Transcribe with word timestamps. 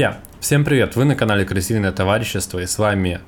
Друзья, 0.00 0.18
всем 0.40 0.64
привет! 0.64 0.96
Вы 0.96 1.04
на 1.04 1.14
канале 1.14 1.44
Крысиное 1.44 1.92
товарищество 1.92 2.58
и 2.58 2.64
с 2.64 2.78
вами 2.78 3.20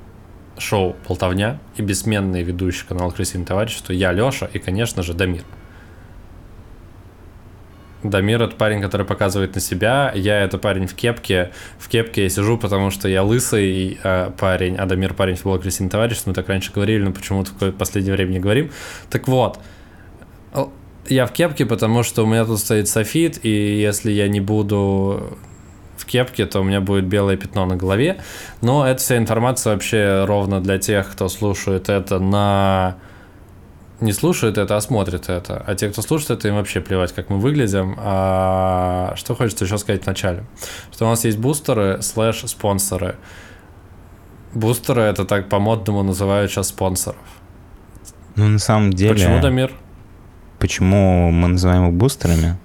шоу 0.57 0.95
«Полтовня» 1.05 1.59
и 1.77 1.83
бессменный 1.83 2.41
ведущий 2.41 2.83
канала 2.87 3.11
Крысиное 3.11 3.45
товарищество 3.45 3.93
я, 3.93 4.11
Лёша 4.11 4.49
и, 4.51 4.57
конечно 4.57 5.03
же, 5.03 5.13
Дамир. 5.13 5.43
Дамир— 8.01 8.41
это 8.41 8.55
парень, 8.55 8.81
который 8.81 9.05
показывает 9.05 9.53
на 9.53 9.61
себя, 9.61 10.11
я— 10.15 10.39
это 10.43 10.57
парень 10.57 10.87
в 10.87 10.95
кепке. 10.95 11.51
В 11.77 11.89
кепке 11.89 12.23
я 12.23 12.29
сижу, 12.29 12.57
потому 12.57 12.89
что 12.89 13.07
я 13.07 13.21
лысый 13.21 13.99
э, 14.03 14.31
парень, 14.35 14.75
а 14.75 14.87
Дамир— 14.87 15.13
парень 15.13 15.35
футбола 15.35 15.59
Крысиное 15.59 15.91
товарищество. 15.91 16.31
Мы 16.31 16.33
так 16.33 16.49
раньше 16.49 16.71
говорили, 16.73 17.03
но 17.03 17.11
почему-то 17.11 17.51
в 17.51 17.71
последнее 17.73 18.15
время 18.15 18.31
не 18.31 18.39
говорим. 18.39 18.71
Так 19.11 19.27
вот, 19.27 19.59
я 21.07 21.27
в 21.27 21.33
кепке, 21.33 21.67
потому 21.67 22.01
что 22.01 22.23
у 22.23 22.25
меня 22.25 22.45
тут 22.45 22.57
стоит 22.57 22.87
софит, 22.87 23.45
и 23.45 23.79
если 23.79 24.11
я 24.11 24.27
не 24.27 24.41
буду 24.41 25.37
в 26.03 26.05
кепке, 26.05 26.45
то 26.45 26.59
у 26.59 26.63
меня 26.63 26.81
будет 26.81 27.05
белое 27.05 27.37
пятно 27.37 27.65
на 27.65 27.75
голове. 27.75 28.21
Но 28.61 28.85
эта 28.85 28.99
вся 28.99 29.17
информация 29.17 29.73
вообще 29.73 30.25
ровно 30.25 30.61
для 30.61 30.77
тех, 30.77 31.11
кто 31.11 31.29
слушает 31.29 31.89
это 31.89 32.19
на... 32.19 32.97
Не 34.01 34.11
слушает 34.11 34.57
это, 34.57 34.75
а 34.75 34.81
смотрит 34.81 35.29
это. 35.29 35.63
А 35.65 35.75
те, 35.75 35.89
кто 35.89 36.01
слушает 36.01 36.31
это, 36.31 36.49
им 36.49 36.55
вообще 36.55 36.81
плевать, 36.81 37.13
как 37.13 37.29
мы 37.29 37.37
выглядим. 37.37 37.95
А 37.97 39.13
что 39.15 39.33
хочется 39.33 39.63
еще 39.63 39.77
сказать 39.77 40.03
вначале? 40.03 40.43
Что 40.91 41.05
у 41.05 41.09
нас 41.09 41.23
есть 41.23 41.37
бустеры 41.37 42.01
слэш 42.01 42.43
спонсоры. 42.47 43.15
Бустеры 44.53 45.03
это 45.03 45.23
так 45.23 45.47
по-модному 45.47 46.03
называют 46.03 46.51
сейчас 46.51 46.67
спонсоров. 46.67 47.21
Ну, 48.35 48.49
на 48.49 48.59
самом 48.59 48.91
деле... 48.91 49.13
Почему, 49.13 49.39
Дамир? 49.41 49.71
Почему 50.59 51.31
мы 51.31 51.47
называем 51.47 51.87
их 51.87 51.93
бустерами? 51.93 52.57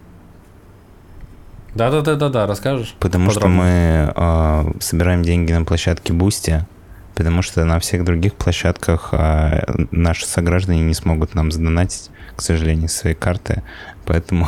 Да, 1.75 1.91
да, 1.91 2.01
да, 2.01 2.17
да, 2.17 2.29
да, 2.29 2.47
расскажешь? 2.47 2.95
Потому 2.99 3.29
подробно. 3.29 3.41
что 3.41 4.69
мы 4.69 4.75
э, 4.77 4.81
собираем 4.81 5.23
деньги 5.23 5.53
на 5.53 5.65
площадке 5.65 6.13
Boosty, 6.13 6.67
потому 7.15 7.43
что 7.43 7.65
на 7.65 7.79
всех 7.79 8.05
других 8.05 8.35
площадках 8.35 9.11
э, 9.13 9.87
наши 9.91 10.27
сограждане 10.27 10.83
не 10.83 10.95
смогут 10.95 11.35
нам 11.35 11.51
задонатить, 11.51 12.11
к 12.37 12.43
сожалению, 12.43 12.89
свои 12.89 13.15
карты. 13.15 13.63
Поэтому, 14.07 14.47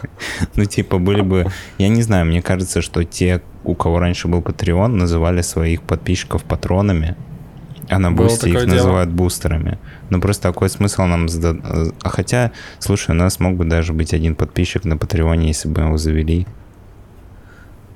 ну, 0.56 0.64
типа, 0.64 0.98
были 0.98 1.22
бы... 1.22 1.46
Я 1.78 1.88
не 1.88 2.02
знаю, 2.02 2.26
мне 2.26 2.42
кажется, 2.42 2.82
что 2.82 3.04
те, 3.04 3.42
у 3.64 3.74
кого 3.74 3.98
раньше 3.98 4.28
был 4.28 4.40
Patreon, 4.40 4.88
называли 4.88 5.42
своих 5.42 5.82
подписчиков 5.82 6.44
патронами, 6.44 7.16
а 7.90 7.98
на 7.98 8.12
Boosty 8.12 8.48
их 8.48 8.54
дело. 8.54 8.66
называют 8.66 9.10
бустерами. 9.10 9.78
Ну, 10.10 10.20
просто 10.20 10.44
такой 10.44 10.68
смысл 10.68 11.02
нам... 11.02 11.26
А 12.02 12.08
хотя, 12.08 12.52
слушай, 12.78 13.10
у 13.10 13.14
нас 13.14 13.40
мог 13.40 13.56
бы 13.56 13.64
даже 13.64 13.92
быть 13.92 14.14
один 14.14 14.34
подписчик 14.34 14.84
на 14.84 14.96
Патреоне, 14.96 15.48
если 15.48 15.68
бы 15.68 15.82
его 15.82 15.96
завели. 15.96 16.46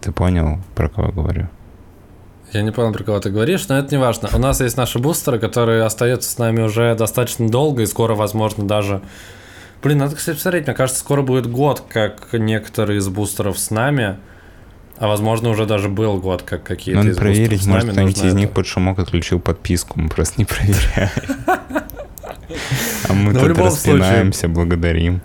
Ты 0.01 0.13
понял, 0.13 0.59
про 0.75 0.89
кого 0.89 1.13
говорю? 1.13 1.49
Я 2.53 2.63
не 2.63 2.73
понял, 2.73 2.93
про 2.93 3.05
кого 3.05 3.21
ты 3.21 3.31
говоришь, 3.31 3.67
но 3.69 3.79
это 3.79 3.95
не 3.95 4.01
важно. 4.01 4.29
У 4.33 4.39
нас 4.39 4.61
есть 4.61 4.77
наши 4.77 4.99
бустеры, 4.99 5.39
которые 5.39 5.83
остаются 5.83 6.31
с 6.31 6.39
нами 6.39 6.63
уже 6.63 6.95
достаточно 6.95 7.49
долго, 7.49 7.83
и 7.83 7.87
скоро, 7.87 8.15
возможно, 8.15 8.67
даже... 8.67 9.01
Блин, 9.83 9.99
надо, 9.99 10.17
кстати, 10.17 10.37
посмотреть. 10.37 10.67
Мне 10.67 10.75
кажется, 10.75 11.01
скоро 11.01 11.23
будет 11.23 11.47
год, 11.47 11.85
как 11.89 12.33
некоторые 12.33 12.99
из 12.99 13.09
бустеров 13.09 13.59
с 13.59 13.71
нами. 13.71 14.19
А 14.99 15.09
возможно, 15.09 15.51
уже 15.51 15.67
даже 15.67 15.89
был 15.89 16.19
год, 16.19 16.43
как 16.43 16.63
какие-то 16.63 17.03
Надо 17.03 17.17
проверить, 17.17 17.67
может, 17.67 17.91
кто-нибудь 17.91 18.23
из 18.23 18.35
них 18.35 18.51
под 18.53 18.67
шумок 18.67 18.99
отключил 18.99 19.41
подписку. 19.41 19.99
Мы 20.01 20.09
просто 20.09 20.35
не 20.39 20.45
проверяем. 20.45 21.11
А 23.09 23.13
мы 23.13 23.35
тут 23.35 23.59
распинаемся, 23.59 24.49
благодарим. 24.49 25.21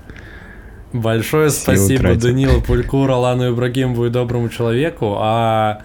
Большое 0.94 1.50
спасибо. 1.50 2.16
Данилу 2.16 2.62
Пульку, 2.68 3.06
Ролану 3.06 3.52
Ибрагимову 3.52 4.08
и 4.08 4.10
доброму 4.10 4.50
человеку. 4.50 5.18
А 5.20 5.82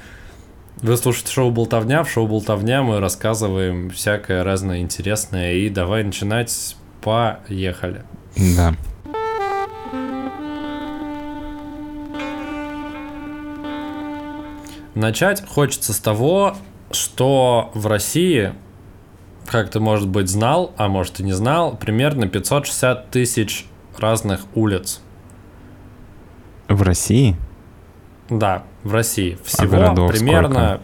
вы 0.81 0.97
слушаете 0.97 1.33
шоу 1.33 1.51
«Болтовня». 1.51 2.03
В 2.05 2.11
шоу 2.11 2.27
«Болтовня» 2.27 2.83
мы 2.83 3.01
рассказываем 3.01 3.91
всякое 3.91 4.45
разное 4.45 4.81
интересное. 4.81 5.55
И 5.55 5.69
давай 5.69 6.05
начинать. 6.05 6.77
Поехали. 7.03 8.03
Да. 8.57 8.75
Начать 14.95 15.47
хочется 15.47 15.93
с 15.93 15.99
того, 15.99 16.57
что 16.91 17.71
в 17.75 17.87
России, 17.87 18.53
как 19.47 19.71
ты, 19.71 19.81
может 19.81 20.09
быть, 20.09 20.29
знал, 20.29 20.73
а 20.77 20.89
может 20.89 21.21
и 21.21 21.25
не 21.25 21.33
знал, 21.33 21.77
примерно 21.77 22.29
560 22.29 23.11
тысяч 23.11 23.67
разных 23.99 24.43
улиц. 24.55 25.01
В 26.69 26.83
России? 26.83 27.37
Да, 28.31 28.65
в 28.85 28.93
России. 28.93 29.39
А 29.41 29.45
Всего 29.45 29.77
а 29.77 30.09
примерно 30.09 30.55
сколько? 30.55 30.81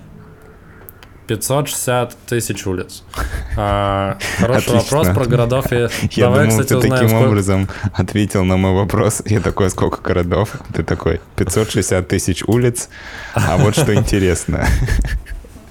560 1.36 2.16
тысяч 2.26 2.66
улиц. 2.66 3.04
А, 3.56 4.16
хороший 4.38 4.76
Отлично. 4.76 4.98
вопрос 4.98 5.08
про 5.08 5.24
городов. 5.24 5.72
Я, 5.72 5.78
я 6.12 6.24
Давай, 6.26 6.46
думал, 6.46 6.50
кстати, 6.50 6.68
ты 6.68 6.76
узнаем, 6.76 6.94
таким 6.94 7.08
сколько... 7.08 7.28
образом 7.28 7.68
ответил 7.92 8.44
на 8.44 8.56
мой 8.56 8.72
вопрос. 8.72 9.22
Я 9.26 9.40
такой, 9.40 9.70
сколько 9.70 10.00
городов? 10.00 10.54
Ты 10.72 10.84
такой, 10.84 11.20
560 11.34 12.06
тысяч 12.06 12.44
улиц. 12.46 12.88
А 13.34 13.56
вот 13.56 13.74
что 13.74 13.92
интересно. 13.92 14.64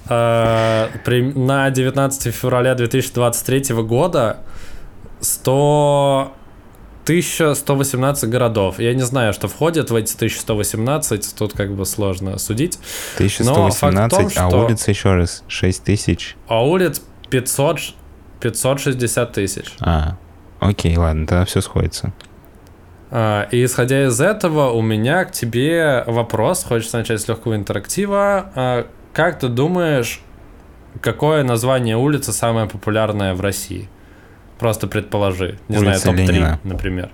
А, 0.08 0.90
на 1.06 1.70
19 1.70 2.34
февраля 2.34 2.74
2023 2.74 3.74
года 3.76 4.40
100 5.20 6.34
1118 7.04 8.28
городов. 8.28 8.78
Я 8.78 8.94
не 8.94 9.02
знаю, 9.02 9.32
что 9.32 9.48
входит 9.48 9.90
в 9.90 9.94
эти 9.94 10.14
1118, 10.14 11.34
тут 11.36 11.52
как 11.54 11.74
бы 11.74 11.84
сложно 11.86 12.38
судить. 12.38 12.78
1118, 13.14 14.10
том, 14.10 14.26
а 14.26 14.30
что... 14.30 14.42
а 14.42 14.64
улиц 14.64 14.88
еще 14.88 15.14
раз 15.14 15.42
6000. 15.48 16.36
А 16.46 16.64
улиц 16.64 17.02
500, 17.30 17.78
560 18.40 19.32
тысяч. 19.32 19.72
А, 19.80 20.16
окей, 20.60 20.96
ладно, 20.96 21.26
тогда 21.26 21.44
все 21.44 21.60
сходится. 21.60 22.12
А, 23.10 23.48
и 23.50 23.64
исходя 23.64 24.06
из 24.06 24.20
этого, 24.20 24.70
у 24.70 24.82
меня 24.82 25.24
к 25.24 25.32
тебе 25.32 26.04
вопрос, 26.06 26.64
хочется 26.64 26.98
начать 26.98 27.20
с 27.20 27.28
легкого 27.28 27.56
интерактива. 27.56 28.52
А, 28.54 28.86
как 29.12 29.40
ты 29.40 29.48
думаешь, 29.48 30.20
какое 31.00 31.42
название 31.42 31.96
улицы 31.96 32.32
самое 32.32 32.68
популярное 32.68 33.34
в 33.34 33.40
России? 33.40 33.88
Просто 34.60 34.86
предположи. 34.86 35.58
Не 35.68 35.78
Улица 35.78 35.98
знаю, 35.98 36.18
топ-3, 36.18 36.32
Ленина. 36.32 36.60
например. 36.64 37.10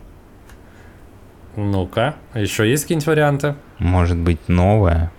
Ну-ка, 1.54 2.16
еще 2.34 2.68
есть 2.68 2.82
какие-нибудь 2.82 3.06
варианты? 3.06 3.54
Может 3.78 4.18
быть, 4.18 4.48
новая? 4.48 5.12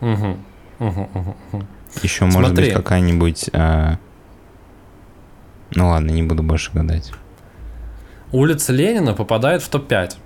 Угу. 0.00 0.36
Угу, 0.80 1.10
угу, 1.14 1.36
угу. 1.52 1.66
Еще 2.02 2.18
Смотри. 2.18 2.36
может 2.38 2.54
быть 2.56 2.72
какая-нибудь... 2.72 3.50
А... 3.52 3.98
Ну 5.74 5.88
ладно, 5.88 6.10
не 6.10 6.22
буду 6.22 6.42
больше 6.42 6.70
гадать. 6.72 7.12
Улица 8.32 8.72
Ленина 8.72 9.12
попадает 9.12 9.62
в 9.62 9.68
топ-5. 9.68 10.16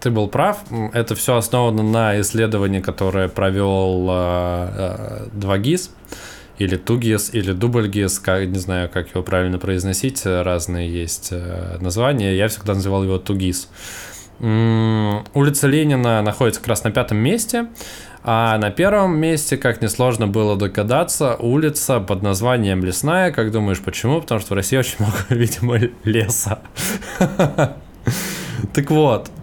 Ты 0.00 0.10
был 0.10 0.28
прав. 0.28 0.64
Это 0.94 1.14
все 1.14 1.36
основано 1.36 1.82
на 1.82 2.20
исследовании, 2.20 2.80
которое 2.80 3.28
провел 3.28 4.06
э, 4.10 5.28
э, 5.32 5.36
2GIS 5.36 5.90
или 6.58 6.76
Тугис, 6.76 7.30
или 7.32 7.52
Дубльгис, 7.52 8.18
как, 8.18 8.46
не 8.46 8.58
знаю, 8.58 8.88
как 8.88 9.10
его 9.10 9.22
правильно 9.22 9.58
произносить, 9.58 10.24
разные 10.24 10.92
есть 10.92 11.28
э, 11.30 11.78
названия, 11.80 12.36
я 12.36 12.48
всегда 12.48 12.74
называл 12.74 13.04
его 13.04 13.18
Тугис. 13.18 13.68
Улица 14.38 15.66
Ленина 15.66 16.20
находится 16.20 16.60
как 16.60 16.68
раз 16.68 16.84
на 16.84 16.90
пятом 16.90 17.16
месте, 17.16 17.68
а 18.22 18.58
на 18.58 18.70
первом 18.70 19.16
месте, 19.18 19.56
как 19.56 19.80
несложно 19.80 20.26
было 20.26 20.56
догадаться, 20.56 21.36
улица 21.36 22.00
под 22.00 22.22
названием 22.22 22.84
Лесная. 22.84 23.30
Как 23.30 23.50
думаешь, 23.50 23.80
почему? 23.80 24.20
Потому 24.20 24.40
что 24.40 24.52
в 24.52 24.56
России 24.56 24.76
очень 24.76 24.96
много, 24.98 25.16
видимо, 25.30 25.78
леса. 26.04 26.58
Так 28.72 28.90
вот, 28.90 29.28
Э, 29.28 29.35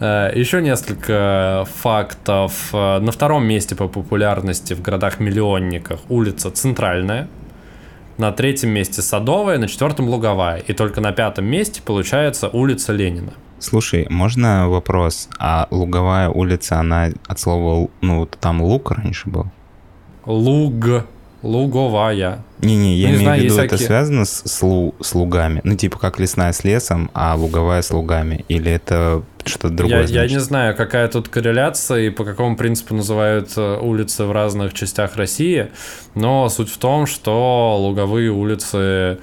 Еще 0.00 0.62
несколько 0.62 1.66
фактов. 1.76 2.70
Э, 2.72 3.00
на 3.00 3.12
втором 3.12 3.44
месте 3.44 3.76
по 3.76 3.86
популярности 3.86 4.72
в 4.72 4.80
городах-миллионниках 4.80 6.00
улица 6.08 6.50
Центральная. 6.50 7.28
На 8.16 8.32
третьем 8.32 8.70
месте 8.70 9.02
Садовая, 9.02 9.58
на 9.58 9.68
четвертом 9.68 10.08
Луговая. 10.08 10.58
И 10.58 10.72
только 10.72 11.00
на 11.02 11.12
пятом 11.12 11.44
месте 11.44 11.82
получается 11.84 12.48
улица 12.48 12.92
Ленина. 12.92 13.32
Слушай, 13.58 14.06
можно 14.08 14.70
вопрос? 14.70 15.28
А 15.38 15.68
Луговая 15.70 16.30
улица, 16.30 16.80
она 16.80 17.10
от 17.26 17.38
слова, 17.38 17.88
ну, 18.00 18.26
там 18.26 18.62
лук 18.62 18.92
раньше 18.92 19.28
был? 19.28 19.46
Луг. 20.24 21.04
Луговая. 21.42 22.42
Не-не, 22.60 22.96
я 22.96 23.08
не 23.08 23.14
имею 23.14 23.22
знаю, 23.22 23.40
в 23.40 23.44
виду, 23.44 23.54
это 23.56 23.76
всякие... 23.76 23.86
связано 23.86 24.24
с, 24.24 24.42
с, 24.44 24.92
с 25.00 25.14
лугами? 25.14 25.60
Ну, 25.64 25.74
типа, 25.74 25.98
как 25.98 26.18
лесная 26.20 26.52
с 26.52 26.64
лесом, 26.64 27.10
а 27.14 27.34
луговая 27.34 27.80
с 27.80 27.90
лугами? 27.90 28.44
Или 28.48 28.70
это 28.70 29.22
что-то 29.44 29.70
другое? 29.70 30.06
Я, 30.06 30.22
я 30.22 30.28
не 30.28 30.40
знаю, 30.40 30.76
какая 30.76 31.08
тут 31.08 31.28
корреляция 31.28 32.06
и 32.06 32.10
по 32.10 32.24
какому 32.24 32.56
принципу 32.56 32.94
называют 32.94 33.50
э, 33.56 33.78
улицы 33.80 34.24
в 34.24 34.32
разных 34.32 34.74
частях 34.74 35.16
России, 35.16 35.70
но 36.14 36.48
суть 36.48 36.70
в 36.70 36.78
том, 36.78 37.06
что 37.06 37.76
луговые 37.78 38.30
улицы 38.30 38.76
э, 38.76 39.18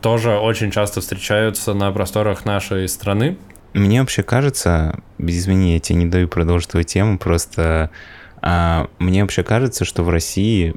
тоже 0.00 0.36
очень 0.36 0.70
часто 0.70 1.00
встречаются 1.00 1.74
на 1.74 1.90
просторах 1.92 2.44
нашей 2.44 2.88
страны. 2.88 3.36
Мне 3.72 4.00
вообще 4.00 4.22
кажется, 4.22 5.00
извини, 5.18 5.74
я 5.74 5.80
тебе 5.80 5.98
не 6.00 6.06
даю 6.06 6.28
продолжить 6.28 6.70
твою 6.70 6.84
тему, 6.84 7.18
просто 7.18 7.90
А, 8.46 8.88
мне 8.98 9.22
вообще 9.22 9.42
кажется, 9.42 9.86
что 9.86 10.02
в 10.02 10.10
России, 10.10 10.74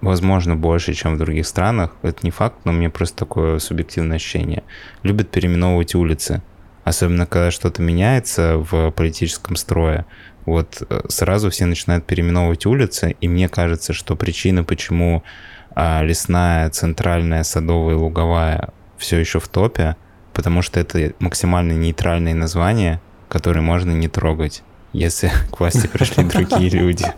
возможно, 0.00 0.56
больше, 0.56 0.94
чем 0.94 1.16
в 1.16 1.18
других 1.18 1.46
странах, 1.46 1.94
это 2.00 2.20
не 2.22 2.30
факт, 2.30 2.56
но 2.64 2.72
мне 2.72 2.88
просто 2.88 3.18
такое 3.18 3.58
субъективное 3.58 4.16
ощущение, 4.16 4.62
любят 5.02 5.30
переименовывать 5.30 5.94
улицы. 5.94 6.40
Особенно, 6.86 7.26
когда 7.26 7.50
что-то 7.50 7.82
меняется 7.82 8.58
в 8.58 8.92
политическом 8.92 9.56
строе. 9.56 10.06
Вот 10.44 10.84
э, 10.88 11.00
сразу 11.08 11.50
все 11.50 11.66
начинают 11.66 12.06
переименовывать 12.06 12.64
улицы, 12.64 13.16
и 13.20 13.26
мне 13.26 13.48
кажется, 13.48 13.92
что 13.92 14.14
причина, 14.14 14.62
почему 14.62 15.24
а, 15.74 16.04
лесная, 16.04 16.70
центральная, 16.70 17.42
садовая, 17.42 17.96
луговая 17.96 18.68
все 18.98 19.18
еще 19.18 19.40
в 19.40 19.48
топе, 19.48 19.96
потому 20.32 20.62
что 20.62 20.78
это 20.78 21.12
максимально 21.18 21.72
нейтральные 21.72 22.36
названия, 22.36 23.00
которые 23.28 23.64
можно 23.64 23.90
не 23.90 24.06
трогать, 24.06 24.62
если 24.92 25.32
к 25.50 25.58
власти 25.58 25.88
пришли 25.88 26.22
другие 26.22 26.70
люди. 26.70 27.06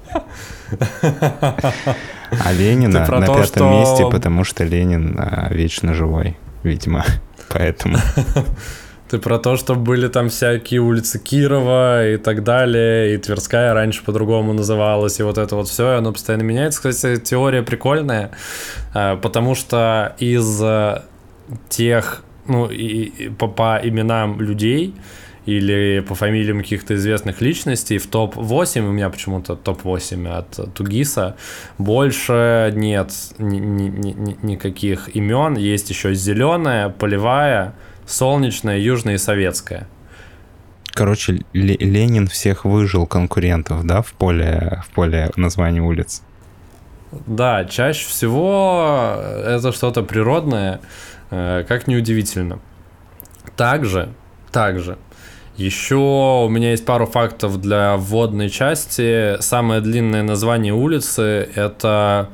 А 2.44 2.52
Ленина 2.52 3.06
на 3.06 3.26
то, 3.26 3.34
пятом 3.34 3.70
месте, 3.72 4.06
потому 4.10 4.44
что 4.44 4.64
Ленин 4.64 5.14
а, 5.18 5.48
вечно 5.50 5.92
живой, 5.92 6.38
видимо, 6.62 7.04
поэтому. 7.50 7.98
Ты 9.08 9.18
про 9.18 9.38
то, 9.38 9.56
что 9.56 9.74
были 9.74 10.08
там 10.08 10.28
всякие 10.28 10.80
улицы 10.80 11.18
Кирова 11.18 12.06
и 12.08 12.16
так 12.18 12.44
далее, 12.44 13.14
и 13.14 13.16
Тверская 13.16 13.72
раньше 13.72 14.04
по-другому 14.04 14.52
называлась, 14.52 15.18
и 15.18 15.22
вот 15.22 15.38
это 15.38 15.56
вот 15.56 15.68
все, 15.68 15.96
оно 15.96 16.12
постоянно 16.12 16.42
меняется. 16.42 16.90
Кстати, 16.90 17.20
теория 17.20 17.62
прикольная, 17.62 18.32
а, 18.92 19.16
потому 19.16 19.54
что 19.54 20.14
из 20.18 20.62
э, 20.62 21.02
тех, 21.70 22.22
ну, 22.46 22.66
и, 22.66 23.30
по, 23.30 23.48
по 23.48 23.80
именам 23.82 24.40
людей, 24.42 24.94
или 25.46 26.04
по 26.06 26.14
фамилиям 26.14 26.60
каких-то 26.60 26.94
известных 26.94 27.40
личностей 27.40 27.96
в 27.96 28.06
топ-8, 28.06 28.86
у 28.86 28.92
меня 28.92 29.08
почему-то 29.08 29.56
топ-8 29.56 30.28
от 30.28 30.74
Тугиса, 30.74 31.36
больше 31.78 32.70
нет 32.76 33.10
ни, 33.38 33.56
ни, 33.56 33.88
ни, 33.88 34.36
никаких 34.42 35.16
имен. 35.16 35.56
Есть 35.56 35.88
еще 35.88 36.12
зеленая, 36.12 36.90
полевая, 36.90 37.74
солнечная, 38.08 38.78
южная 38.78 39.14
и 39.14 39.18
советская. 39.18 39.86
Короче, 40.92 41.40
Ленин 41.52 42.26
всех 42.26 42.64
выжил 42.64 43.06
конкурентов, 43.06 43.84
да, 43.84 44.02
в 44.02 44.12
поле, 44.12 44.82
в 44.84 44.90
поле 44.94 45.30
названия 45.36 45.80
улиц? 45.80 46.22
Да, 47.26 47.64
чаще 47.64 48.06
всего 48.08 49.14
это 49.44 49.72
что-то 49.72 50.02
природное, 50.02 50.80
э, 51.30 51.64
как 51.68 51.86
неудивительно. 51.86 52.58
Также, 53.56 54.08
также 54.50 54.98
еще 55.58 56.44
у 56.46 56.48
меня 56.48 56.70
есть 56.70 56.86
пару 56.86 57.04
фактов 57.06 57.60
для 57.60 57.96
вводной 57.96 58.48
части. 58.48 59.40
Самое 59.40 59.80
длинное 59.80 60.22
название 60.22 60.72
улицы 60.72 61.48
это 61.54 62.30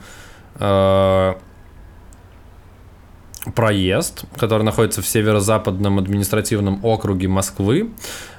э, 0.57 1.35
проезд, 3.55 4.25
который 4.37 4.63
находится 4.63 5.03
в 5.03 5.07
северо-западном 5.07 5.99
административном 5.99 6.85
округе 6.85 7.29
Москвы. 7.29 7.91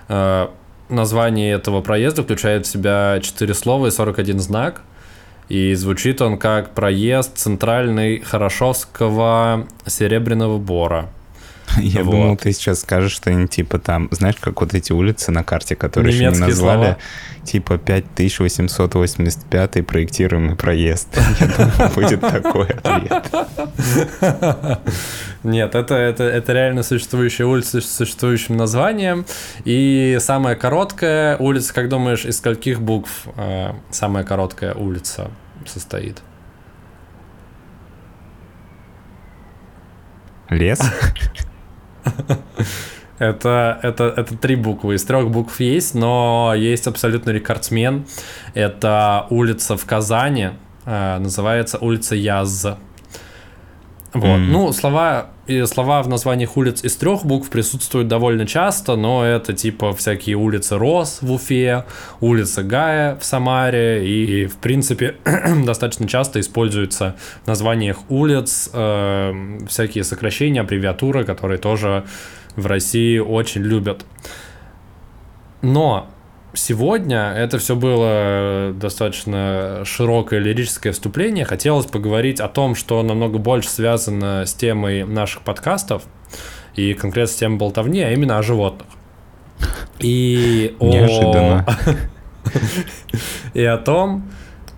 Э, 0.08 0.48
название 0.90 1.54
этого 1.54 1.82
проезда 1.82 2.24
включает 2.24 2.66
в 2.66 2.70
себя 2.70 3.20
4 3.22 3.54
слова 3.54 3.88
и 3.88 3.92
41 3.92 4.40
знак. 4.40 4.82
И 5.48 5.76
звучит 5.76 6.22
он 6.22 6.40
как 6.40 6.74
проезд 6.74 7.38
центральный 7.38 8.20
Хорошовского 8.20 9.68
Серебряного 9.86 10.58
Бора. 10.58 11.10
Я 11.78 12.04
вот. 12.04 12.12
думал, 12.12 12.38
ты 12.38 12.52
сейчас 12.52 12.82
скажешь 12.82 13.14
что-нибудь 13.14 13.52
типа 13.52 13.80
там, 13.80 14.08
знаешь, 14.12 14.36
как 14.40 14.62
вот 14.62 14.74
эти 14.74 14.92
улицы 14.92 15.32
на 15.32 15.44
карте, 15.44 15.76
которые 15.76 16.14
Немецкие 16.14 16.30
еще 16.30 16.42
не 16.42 16.48
назвали, 16.48 16.84
слова. 16.84 16.98
типа 17.44 17.78
5885 17.78 19.88
проектируемый 19.88 20.56
проезд. 20.56 21.08
Я 21.40 21.48
думал, 21.48 21.92
будет 21.94 22.22
такой 22.22 22.68
ответ. 22.68 23.32
Нет, 25.44 25.76
это, 25.76 25.96
это, 25.96 26.24
это 26.24 26.54
реально 26.54 26.84
существующая 26.84 27.46
улица 27.46 27.82
с 27.82 27.90
существующим 27.90 28.58
названием. 28.58 29.26
И 29.64 30.18
самая 30.20 30.56
короткая 30.56 31.38
улица, 31.38 31.74
как 31.74 31.90
думаешь, 31.90 32.26
из 32.26 32.38
скольких 32.38 32.82
букв 32.82 33.28
э, 33.38 33.72
самая 33.92 34.24
короткая 34.24 34.74
улица 34.74 35.30
состоит? 35.66 36.22
Лес? 40.50 40.80
Это, 43.18 43.80
это, 43.82 44.14
это 44.18 44.36
три 44.36 44.58
буквы. 44.58 44.96
Из 44.96 45.04
трех 45.06 45.30
букв 45.30 45.62
есть, 45.62 45.96
но 45.96 46.54
есть 46.54 46.86
абсолютно 46.86 47.30
рекордсмен. 47.30 48.06
Это 48.54 49.26
улица 49.30 49.78
в 49.78 49.86
Казани. 49.86 50.50
Э, 50.86 51.18
называется 51.20 51.78
улица 51.78 52.16
Яз. 52.16 52.66
Вот. 54.14 54.24
Mm. 54.24 54.48
Ну, 54.50 54.74
слова, 54.74 55.28
и 55.48 55.66
слова 55.66 56.02
в 56.02 56.08
названиях 56.08 56.58
улиц 56.58 56.84
из 56.84 56.96
трех 56.96 57.26
букв 57.26 57.50
присутствуют 57.50 58.08
довольно 58.08 58.48
часто, 58.48 58.96
но 58.96 59.24
это 59.24 59.54
типа 59.54 59.94
всякие 59.94 60.36
улицы 60.36 60.78
Рос 60.78 61.20
в 61.22 61.32
Уфе, 61.32 61.86
улица 62.20 62.64
Гая 62.64 63.16
в 63.18 63.24
Самаре, 63.24 64.08
и, 64.08 64.48
в 64.48 64.58
принципе, 64.58 65.16
достаточно 65.66 66.08
часто 66.08 66.40
используются 66.40 67.16
в 67.44 67.48
названиях 67.48 67.98
улиц 68.10 68.70
э, 68.74 69.60
всякие 69.68 70.04
сокращения, 70.04 70.62
аббревиатуры, 70.62 71.24
которые 71.26 71.60
тоже 71.60 72.06
в 72.56 72.66
России 72.66 73.20
очень 73.20 73.62
любят. 73.62 74.06
Но 75.62 76.08
сегодня 76.56 77.34
это 77.34 77.60
все 77.60 77.76
было 77.76 78.74
достаточно 78.74 79.82
широкое 79.86 80.40
лирическое 80.40 80.94
вступление. 80.94 81.46
Хотелось 81.46 81.86
поговорить 81.86 82.40
о 82.40 82.48
том, 82.48 82.76
что 82.76 83.02
намного 83.04 83.38
больше 83.38 83.70
связано 83.70 84.46
с 84.46 84.54
темой 84.54 85.04
наших 85.04 85.42
подкастов 85.42 86.04
и 86.76 86.94
конкретно 86.94 87.32
с 87.32 87.36
темой 87.36 87.58
болтовни, 87.58 88.02
а 88.02 88.12
именно 88.12 88.38
о 88.38 88.44
животных. 88.44 88.88
И 90.00 90.76
Неожиданно. 90.80 91.66
И 93.54 93.64
о 93.64 93.78
том, 93.78 94.30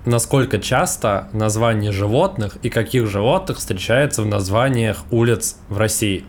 насколько 0.05 0.59
часто 0.59 1.27
название 1.33 1.91
животных 1.91 2.57
и 2.61 2.69
каких 2.69 3.07
животных 3.07 3.57
встречается 3.57 4.21
в 4.21 4.25
названиях 4.25 5.03
улиц 5.11 5.57
в 5.67 5.77
России. 5.77 6.23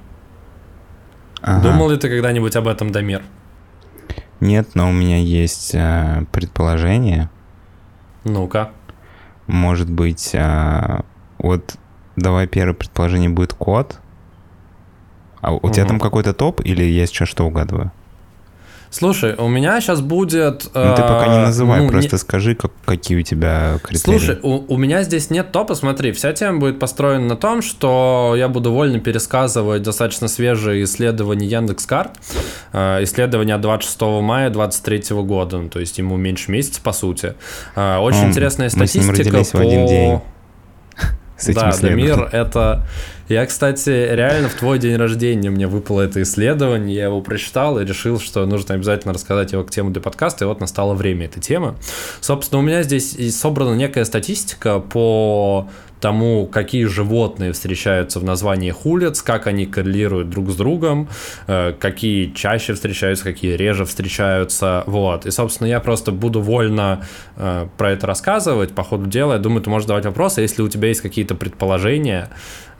Ага. 1.40 1.62
Думал 1.62 1.90
ли 1.90 1.96
ты 1.96 2.08
когда-нибудь 2.08 2.56
об 2.56 2.66
этом, 2.66 2.90
Дамир? 2.90 3.22
Нет, 4.40 4.70
но 4.74 4.88
у 4.88 4.92
меня 4.92 5.18
есть 5.18 5.74
э, 5.74 6.24
предположение. 6.30 7.28
Ну-ка. 8.24 8.70
Может 9.46 9.90
быть, 9.90 10.30
э, 10.34 11.00
вот 11.38 11.76
давай 12.16 12.46
первое 12.46 12.74
предположение 12.74 13.30
будет 13.30 13.52
код. 13.52 13.98
А 15.40 15.52
у 15.52 15.56
угу. 15.56 15.70
тебя 15.70 15.86
там 15.86 15.98
какой-то 15.98 16.34
топ 16.34 16.60
или 16.64 16.84
я 16.84 17.06
сейчас 17.06 17.28
что 17.28 17.46
угадываю? 17.46 17.92
Слушай, 18.90 19.34
у 19.36 19.48
меня 19.48 19.80
сейчас 19.80 20.00
будет... 20.00 20.64
Ну, 20.74 20.94
ты 20.94 21.02
пока 21.02 21.26
не 21.28 21.36
э, 21.36 21.46
называй, 21.46 21.82
ну, 21.82 21.88
просто 21.88 22.16
не... 22.16 22.18
скажи, 22.18 22.54
как, 22.54 22.72
какие 22.84 23.18
у 23.18 23.22
тебя 23.22 23.78
критерии. 23.82 24.18
Слушай, 24.18 24.38
у, 24.42 24.74
у 24.74 24.76
меня 24.76 25.02
здесь 25.02 25.30
нет 25.30 25.52
топа, 25.52 25.74
смотри, 25.74 26.12
вся 26.12 26.32
тема 26.32 26.58
будет 26.58 26.78
построена 26.78 27.26
на 27.26 27.36
том, 27.36 27.62
что 27.62 28.34
я 28.36 28.48
буду 28.48 28.72
вольно 28.72 28.98
пересказывать 29.00 29.82
достаточно 29.82 30.28
свежие 30.28 30.84
исследования 30.84 31.46
Яндекс.Карт, 31.46 32.12
э, 32.72 33.04
исследования 33.04 33.54
от 33.54 33.60
26 33.60 34.00
мая 34.22 34.50
2023 34.50 35.16
года, 35.22 35.58
ну, 35.58 35.68
то 35.68 35.80
есть 35.80 35.98
ему 35.98 36.16
меньше 36.16 36.50
месяца, 36.50 36.80
по 36.82 36.92
сути. 36.92 37.34
Э, 37.76 37.98
очень 37.98 38.22
ну, 38.22 38.28
интересная 38.28 38.70
статистика 38.70 39.38
по... 39.38 39.44
в 39.44 39.54
один 39.60 39.86
день 39.86 40.20
с 41.38 41.48
этим 41.48 41.60
Да, 41.60 41.76
Дамир, 41.80 42.28
это... 42.32 42.86
Я, 43.28 43.44
кстати, 43.44 43.90
реально 43.90 44.48
в 44.48 44.54
твой 44.54 44.78
день 44.78 44.96
рождения 44.96 45.50
мне 45.50 45.66
выпало 45.66 46.00
это 46.00 46.22
исследование, 46.22 46.96
я 46.96 47.04
его 47.04 47.20
прочитал 47.20 47.78
и 47.78 47.84
решил, 47.84 48.18
что 48.18 48.46
нужно 48.46 48.74
обязательно 48.74 49.12
рассказать 49.12 49.52
его 49.52 49.64
к 49.64 49.70
тему 49.70 49.90
для 49.90 50.00
подкаста, 50.00 50.46
и 50.46 50.48
вот 50.48 50.60
настало 50.60 50.94
время 50.94 51.26
этой 51.26 51.40
темы. 51.40 51.74
Собственно, 52.22 52.60
у 52.60 52.62
меня 52.62 52.82
здесь 52.82 53.16
собрана 53.36 53.74
некая 53.74 54.06
статистика 54.06 54.80
по 54.80 55.68
тому, 56.00 56.46
какие 56.46 56.84
животные 56.84 57.52
встречаются 57.52 58.20
в 58.20 58.24
названиях 58.24 58.86
улиц, 58.86 59.22
как 59.22 59.46
они 59.46 59.66
коррелируют 59.66 60.30
друг 60.30 60.50
с 60.50 60.56
другом, 60.56 61.08
э, 61.46 61.74
какие 61.78 62.32
чаще 62.32 62.74
встречаются, 62.74 63.24
какие 63.24 63.56
реже 63.56 63.84
встречаются, 63.84 64.84
вот. 64.86 65.26
И, 65.26 65.30
собственно, 65.30 65.68
я 65.68 65.80
просто 65.80 66.12
буду 66.12 66.40
вольно 66.40 67.04
э, 67.36 67.66
про 67.76 67.90
это 67.92 68.06
рассказывать 68.06 68.74
по 68.74 68.82
ходу 68.82 69.06
дела. 69.06 69.34
Я 69.34 69.38
думаю, 69.38 69.62
ты 69.62 69.70
можешь 69.70 69.86
задавать 69.86 70.06
вопросы, 70.06 70.40
если 70.40 70.62
у 70.62 70.68
тебя 70.68 70.88
есть 70.88 71.00
какие-то 71.00 71.34
предположения, 71.34 72.30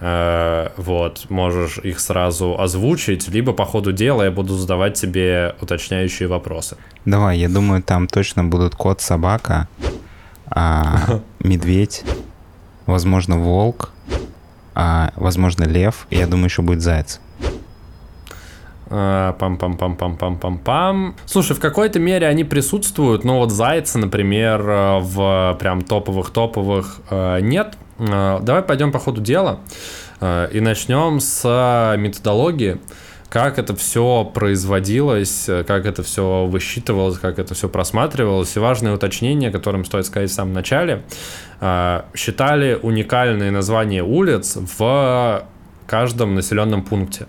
э, 0.00 0.68
вот, 0.76 1.26
можешь 1.28 1.78
их 1.78 2.00
сразу 2.00 2.58
озвучить, 2.58 3.28
либо 3.28 3.52
по 3.52 3.64
ходу 3.64 3.92
дела 3.92 4.24
я 4.24 4.30
буду 4.30 4.54
задавать 4.54 4.94
тебе 4.94 5.54
уточняющие 5.60 6.28
вопросы. 6.28 6.76
Давай, 7.04 7.38
я 7.38 7.48
думаю, 7.48 7.82
там 7.82 8.06
точно 8.06 8.44
будут 8.44 8.74
кот, 8.74 9.00
собака, 9.00 9.68
а, 10.50 11.20
медведь, 11.40 12.04
возможно, 12.88 13.38
волк, 13.38 13.90
а, 14.74 15.12
возможно, 15.14 15.64
лев, 15.64 16.06
и 16.10 16.16
я 16.16 16.26
думаю, 16.26 16.46
еще 16.46 16.62
будет 16.62 16.80
заяц. 16.80 17.20
А, 18.90 19.36
Пам-пам-пам-пам-пам-пам-пам. 19.38 21.14
Слушай, 21.26 21.54
в 21.54 21.60
какой-то 21.60 21.98
мере 21.98 22.26
они 22.26 22.44
присутствуют, 22.44 23.24
но 23.24 23.40
вот 23.40 23.52
зайцы, 23.52 23.98
например, 23.98 24.60
э, 24.66 24.98
в 25.00 25.56
прям 25.60 25.82
топовых-топовых 25.82 27.00
э, 27.10 27.40
нет. 27.42 27.76
Э, 27.98 28.38
Давай 28.40 28.62
пойдем 28.62 28.90
по 28.90 28.98
ходу 28.98 29.20
дела 29.20 29.60
и 30.20 30.58
начнем 30.58 31.20
с 31.20 31.94
методологии 31.96 32.78
как 33.28 33.58
это 33.58 33.76
все 33.76 34.24
производилось, 34.24 35.48
как 35.66 35.86
это 35.86 36.02
все 36.02 36.46
высчитывалось, 36.46 37.18
как 37.18 37.38
это 37.38 37.54
все 37.54 37.68
просматривалось. 37.68 38.56
И 38.56 38.58
важное 38.58 38.94
уточнение, 38.94 39.50
которым 39.50 39.84
стоит 39.84 40.06
сказать 40.06 40.30
в 40.30 40.34
самом 40.34 40.54
начале, 40.54 41.02
э, 41.60 42.02
считали 42.14 42.78
уникальные 42.80 43.50
названия 43.50 44.02
улиц 44.02 44.56
в 44.78 45.44
каждом 45.86 46.34
населенном 46.34 46.82
пункте. 46.82 47.26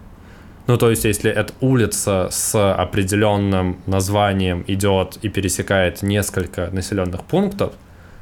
Ну, 0.67 0.77
то 0.77 0.91
есть, 0.91 1.03
если 1.03 1.31
эта 1.31 1.51
улица 1.61 2.27
с 2.29 2.73
определенным 2.73 3.79
названием 3.87 4.63
идет 4.67 5.17
и 5.23 5.27
пересекает 5.27 6.03
несколько 6.03 6.69
населенных 6.71 7.23
пунктов, 7.23 7.73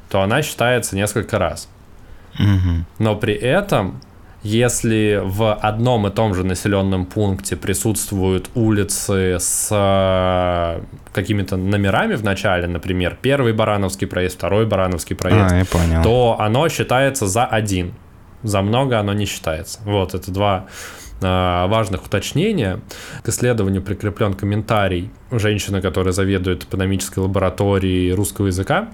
то 0.08 0.22
она 0.22 0.40
считается 0.40 0.96
несколько 0.96 1.38
раз. 1.38 1.68
Мгм. 2.38 2.86
Но 2.98 3.16
при 3.16 3.34
этом, 3.34 4.00
если 4.48 5.20
в 5.22 5.54
одном 5.54 6.06
и 6.06 6.10
том 6.10 6.34
же 6.34 6.42
населенном 6.44 7.04
пункте 7.04 7.54
присутствуют 7.56 8.48
улицы 8.54 9.36
с 9.38 9.68
э, 9.70 10.82
какими-то 11.12 11.56
номерами 11.56 12.14
в 12.14 12.24
начале, 12.24 12.66
например, 12.66 13.18
первый 13.20 13.52
Барановский 13.52 14.06
проезд, 14.06 14.36
второй 14.36 14.64
Барановский 14.66 15.14
проезд, 15.16 15.52
А, 15.52 15.58
я 15.58 15.64
понял. 15.66 16.02
то 16.02 16.36
оно 16.40 16.68
считается 16.68 17.26
за 17.26 17.44
один. 17.44 17.92
За 18.42 18.62
много 18.62 18.98
оно 18.98 19.12
не 19.12 19.26
считается. 19.26 19.80
Вот, 19.84 20.14
это 20.14 20.30
два 20.30 20.66
э, 21.20 21.66
важных 21.68 22.06
уточнения. 22.06 22.80
К 23.22 23.28
исследованию 23.28 23.82
прикреплен 23.82 24.32
комментарий 24.32 25.10
женщины, 25.30 25.82
которая 25.82 26.12
заведует 26.12 26.64
экономической 26.64 27.18
лабораторией 27.18 28.12
русского 28.12 28.46
языка. 28.46 28.88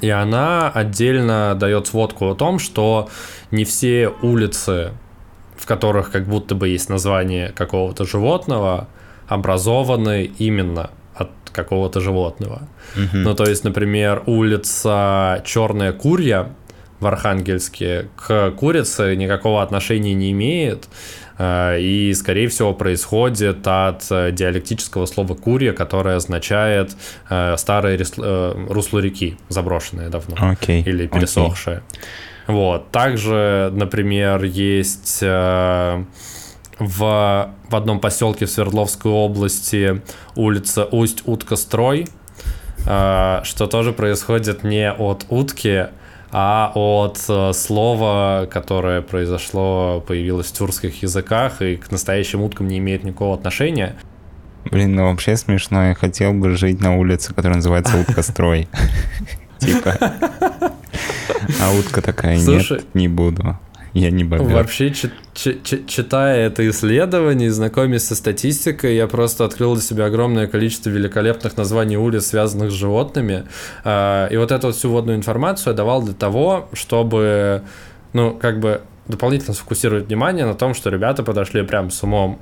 И 0.00 0.10
она 0.10 0.70
отдельно 0.70 1.54
дает 1.54 1.86
сводку 1.86 2.30
о 2.30 2.34
том, 2.34 2.58
что 2.58 3.08
не 3.50 3.64
все 3.64 4.12
улицы, 4.22 4.92
в 5.56 5.66
которых 5.66 6.10
как 6.10 6.26
будто 6.26 6.54
бы 6.54 6.68
есть 6.68 6.88
название 6.88 7.48
какого-то 7.48 8.04
животного, 8.04 8.88
образованы 9.26 10.30
именно 10.38 10.90
от 11.14 11.30
какого-то 11.52 12.00
животного. 12.00 12.68
Мгм. 12.96 13.22
Ну, 13.22 13.34
то 13.34 13.44
есть, 13.44 13.64
например, 13.64 14.22
улица 14.26 15.42
Черная 15.44 15.92
Курья 15.92 16.50
в 17.00 17.06
Архангельске 17.06 18.08
к 18.16 18.50
курице 18.52 19.14
никакого 19.16 19.62
отношения 19.62 20.14
не 20.14 20.32
имеет. 20.32 20.88
Э, 21.38 21.80
И, 21.80 22.12
скорее 22.14 22.48
всего, 22.48 22.74
происходит 22.74 23.66
от 23.66 24.06
э, 24.10 24.32
диалектического 24.32 25.06
слова 25.06 25.34
«курья», 25.34 25.72
которое 25.72 26.16
означает 26.16 26.96
э, 27.30 27.56
э, 27.56 28.66
русло 28.68 28.98
реки, 28.98 29.36
заброшенное 29.48 30.08
давно 30.08 30.36
Окей. 30.38 30.82
или 30.82 31.06
окей. 31.06 31.20
пересохшее. 31.20 31.82
Вот. 32.48 32.90
Также, 32.90 33.70
например, 33.74 34.42
есть 34.42 35.18
э, 35.20 36.04
в, 36.78 37.54
в 37.68 37.76
одном 37.76 38.00
поселке 38.00 38.46
в 38.46 38.50
Свердловской 38.50 39.12
области 39.12 40.02
улица 40.34 40.84
Усть-Утка-Строй, 40.86 42.08
э, 42.86 43.40
что 43.44 43.66
тоже 43.66 43.92
происходит 43.92 44.64
не 44.64 44.90
от 44.90 45.26
утки, 45.28 45.88
а 46.30 46.72
от 46.74 47.24
э, 47.28 47.52
слова, 47.54 48.46
которое 48.50 49.00
произошло, 49.00 50.02
появилось 50.06 50.48
в 50.48 50.52
тюркских 50.52 51.02
языках 51.02 51.62
и 51.62 51.76
к 51.76 51.90
настоящим 51.90 52.42
уткам 52.42 52.68
не 52.68 52.78
имеет 52.78 53.04
никакого 53.04 53.34
отношения. 53.34 53.96
Блин, 54.70 54.94
ну 54.94 55.04
вообще 55.04 55.36
смешно. 55.36 55.88
Я 55.88 55.94
хотел 55.94 56.34
бы 56.34 56.50
жить 56.56 56.80
на 56.80 56.96
улице, 56.96 57.32
которая 57.32 57.56
называется 57.56 57.98
Уткострой. 58.08 58.68
Типа. 59.58 59.96
А 61.60 61.72
утка 61.72 62.02
такая, 62.02 62.36
нет, 62.36 62.84
не 62.94 63.08
буду. 63.08 63.58
Я 63.94 64.10
не 64.10 64.24
бобер. 64.24 64.44
Вообще, 64.46 64.90
чи- 64.90 65.10
чи- 65.34 65.58
чи- 65.64 65.84
читая 65.86 66.46
это 66.48 66.68
исследование, 66.68 67.48
и 67.48 67.50
знакомясь 67.50 68.04
со 68.06 68.14
статистикой, 68.14 68.94
я 68.96 69.06
просто 69.06 69.44
открыл 69.44 69.74
для 69.74 69.82
себя 69.82 70.06
огромное 70.06 70.46
количество 70.46 70.90
великолепных 70.90 71.56
названий 71.56 71.96
улиц, 71.96 72.26
связанных 72.26 72.70
с 72.70 72.74
животными. 72.74 73.44
А, 73.84 74.28
И 74.28 74.36
вот 74.36 74.52
эту 74.52 74.72
всю 74.72 74.90
вводную 74.90 75.16
информацию 75.16 75.72
я 75.72 75.76
давал 75.76 76.02
для 76.02 76.14
того, 76.14 76.68
чтобы, 76.74 77.62
ну, 78.12 78.32
как 78.32 78.60
бы 78.60 78.80
дополнительно 79.06 79.54
сфокусировать 79.54 80.06
внимание 80.08 80.44
на 80.44 80.54
том, 80.54 80.74
что 80.74 80.90
ребята 80.90 81.22
подошли 81.22 81.62
прям 81.62 81.90
с 81.90 82.02
умом. 82.02 82.38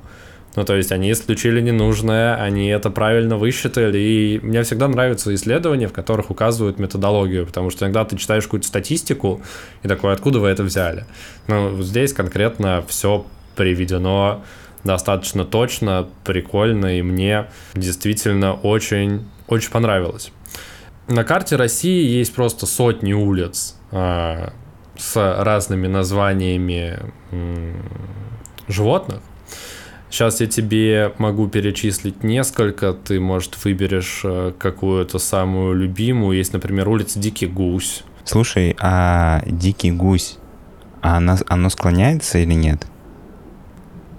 Ну, 0.57 0.65
то 0.65 0.75
есть 0.75 0.91
они 0.91 1.11
исключили 1.11 1.61
ненужное, 1.61 2.35
они 2.35 2.67
это 2.69 2.89
правильно 2.89 3.37
высчитали, 3.37 3.99
и 3.99 4.39
мне 4.41 4.63
всегда 4.63 4.87
нравятся 4.87 5.33
исследования, 5.35 5.87
в 5.87 5.93
которых 5.93 6.31
указывают 6.31 6.79
методологию, 6.79 7.45
потому 7.45 7.69
что 7.69 7.85
иногда 7.85 8.03
ты 8.05 8.17
читаешь 8.17 8.45
какую-то 8.45 8.67
статистику, 8.67 9.39
и 9.83 9.87
такой, 9.87 10.13
откуда 10.13 10.39
вы 10.39 10.47
это 10.47 10.63
взяли? 10.63 11.05
Ну, 11.45 11.79
здесь 11.83 12.11
конкретно 12.11 12.83
все 12.87 13.27
приведено 13.55 14.43
достаточно 14.83 15.45
точно, 15.45 16.09
прикольно, 16.25 16.97
и 16.97 17.03
мне 17.03 17.45
действительно 17.75 18.53
очень, 18.53 19.27
очень 19.47 19.69
понравилось. 19.69 20.31
На 21.07 21.23
карте 21.23 21.55
России 21.55 22.03
есть 22.03 22.33
просто 22.33 22.65
сотни 22.65 23.13
улиц 23.13 23.75
а, 23.91 24.53
с 24.97 25.15
разными 25.15 25.85
названиями 25.85 26.97
м, 27.31 27.75
животных. 28.67 29.19
Сейчас 30.09 30.39
я 30.39 30.47
тебе 30.47 31.13
могу 31.17 31.47
перечислить 31.47 32.23
несколько, 32.23 32.93
ты, 32.93 33.19
может, 33.19 33.63
выберешь 33.63 34.21
э, 34.23 34.53
какую-то 34.57 35.19
самую 35.19 35.73
любимую. 35.73 36.37
Есть, 36.37 36.53
например, 36.53 36.87
улица 36.87 37.19
Дикий 37.19 37.47
Гусь. 37.47 38.03
Слушай, 38.27 38.75
а 38.81 39.41
дикий 39.45 39.89
гусь, 39.89 40.37
а 41.01 41.15
оно, 41.17 41.37
оно 41.47 41.69
склоняется 41.69 42.39
или 42.39 42.53
нет? 42.53 42.85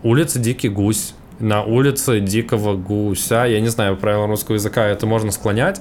Улица 0.03 0.39
Дикий 0.39 0.71
Гусь. 0.71 1.15
На 1.41 1.63
улице 1.63 2.19
Дикого 2.19 2.75
Гуся, 2.75 3.45
я 3.45 3.61
не 3.61 3.69
знаю, 3.69 3.97
правила 3.97 4.27
русского 4.27 4.55
языка 4.55 4.87
это 4.87 5.07
можно 5.07 5.31
склонять. 5.31 5.81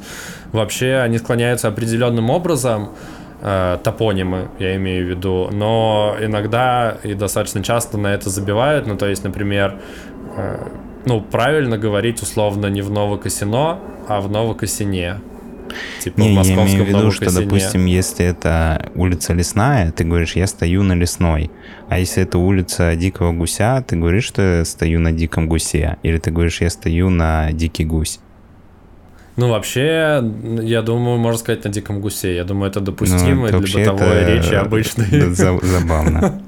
Вообще 0.51 0.97
они 0.97 1.17
склоняются 1.19 1.69
определенным 1.69 2.29
образом, 2.29 2.89
э, 3.41 3.77
топонимы, 3.83 4.49
я 4.59 4.75
имею 4.75 5.05
в 5.05 5.09
виду, 5.09 5.49
но 5.51 6.15
иногда 6.19 6.97
и 7.03 7.13
достаточно 7.13 7.63
часто 7.63 7.97
на 7.97 8.13
это 8.13 8.29
забивают. 8.29 8.87
Ну, 8.87 8.97
то 8.97 9.07
есть, 9.07 9.23
например, 9.23 9.79
э, 10.35 10.67
ну, 11.05 11.21
правильно 11.21 11.77
говорить 11.77 12.21
условно 12.21 12.67
не 12.67 12.81
в 12.81 12.91
Новокосино, 12.91 13.79
а 14.07 14.21
в 14.21 14.29
Новокосине. 14.29 15.21
Типа 15.99 16.19
Не, 16.19 16.41
в 16.41 16.45
я 16.45 16.53
имею 16.55 16.85
в 16.85 16.87
виду, 16.87 17.11
что, 17.11 17.33
допустим, 17.33 17.85
если 17.85 18.25
это 18.25 18.91
улица 18.95 19.33
Лесная, 19.33 19.91
ты 19.91 20.03
говоришь, 20.03 20.35
я 20.35 20.47
стою 20.47 20.83
на 20.83 20.93
Лесной. 20.93 21.51
А 21.89 21.99
если 21.99 22.23
это 22.23 22.37
улица 22.37 22.95
Дикого 22.95 23.33
Гуся, 23.33 23.83
ты 23.87 23.95
говоришь, 23.95 24.25
что 24.25 24.41
я 24.41 24.65
стою 24.65 24.99
на 24.99 25.11
Диком 25.11 25.47
Гусе. 25.47 25.97
Или 26.03 26.17
ты 26.17 26.31
говоришь, 26.31 26.61
я 26.61 26.69
стою 26.69 27.09
на 27.09 27.51
Дикий 27.51 27.85
Гусь. 27.85 28.19
Ну, 29.37 29.49
вообще, 29.49 30.23
я 30.61 30.81
думаю, 30.81 31.19
можно 31.19 31.37
сказать 31.37 31.63
на 31.63 31.69
диком 31.69 32.01
гусе. 32.01 32.35
Я 32.35 32.43
думаю, 32.43 32.71
это 32.71 32.81
допустимо 32.81 33.41
Ну, 33.41 33.45
это 33.45 33.59
для 33.59 33.79
бытовой 33.79 34.17
это, 34.17 34.31
речи 34.33 34.53
обычной. 34.55 35.21
Забавно. 35.31 36.41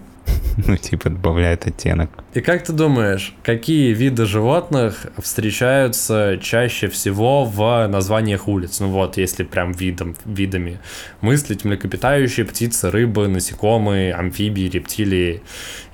Ну, 0.68 0.78
типа, 0.78 1.10
добавляет 1.10 1.68
оттенок. 1.68 2.10
И 2.34 2.42
как 2.42 2.64
ты 2.64 2.74
думаешь, 2.74 3.34
какие 3.44 3.94
виды 3.94 4.26
животных 4.26 5.08
встречаются 5.18 6.38
чаще 6.42 6.88
всего 6.88 7.46
в 7.46 7.88
названиях 7.88 8.48
улиц? 8.48 8.80
Ну 8.80 8.90
вот, 8.90 9.18
если 9.18 9.44
прям 9.44 9.72
видом, 9.72 10.16
видами 10.26 10.80
мыслить, 11.22 11.66
млекопитающие, 11.66 12.46
птицы, 12.46 12.92
рыбы, 12.92 13.28
насекомые, 13.28 14.14
амфибии, 14.14 14.70
рептилии. 14.70 15.42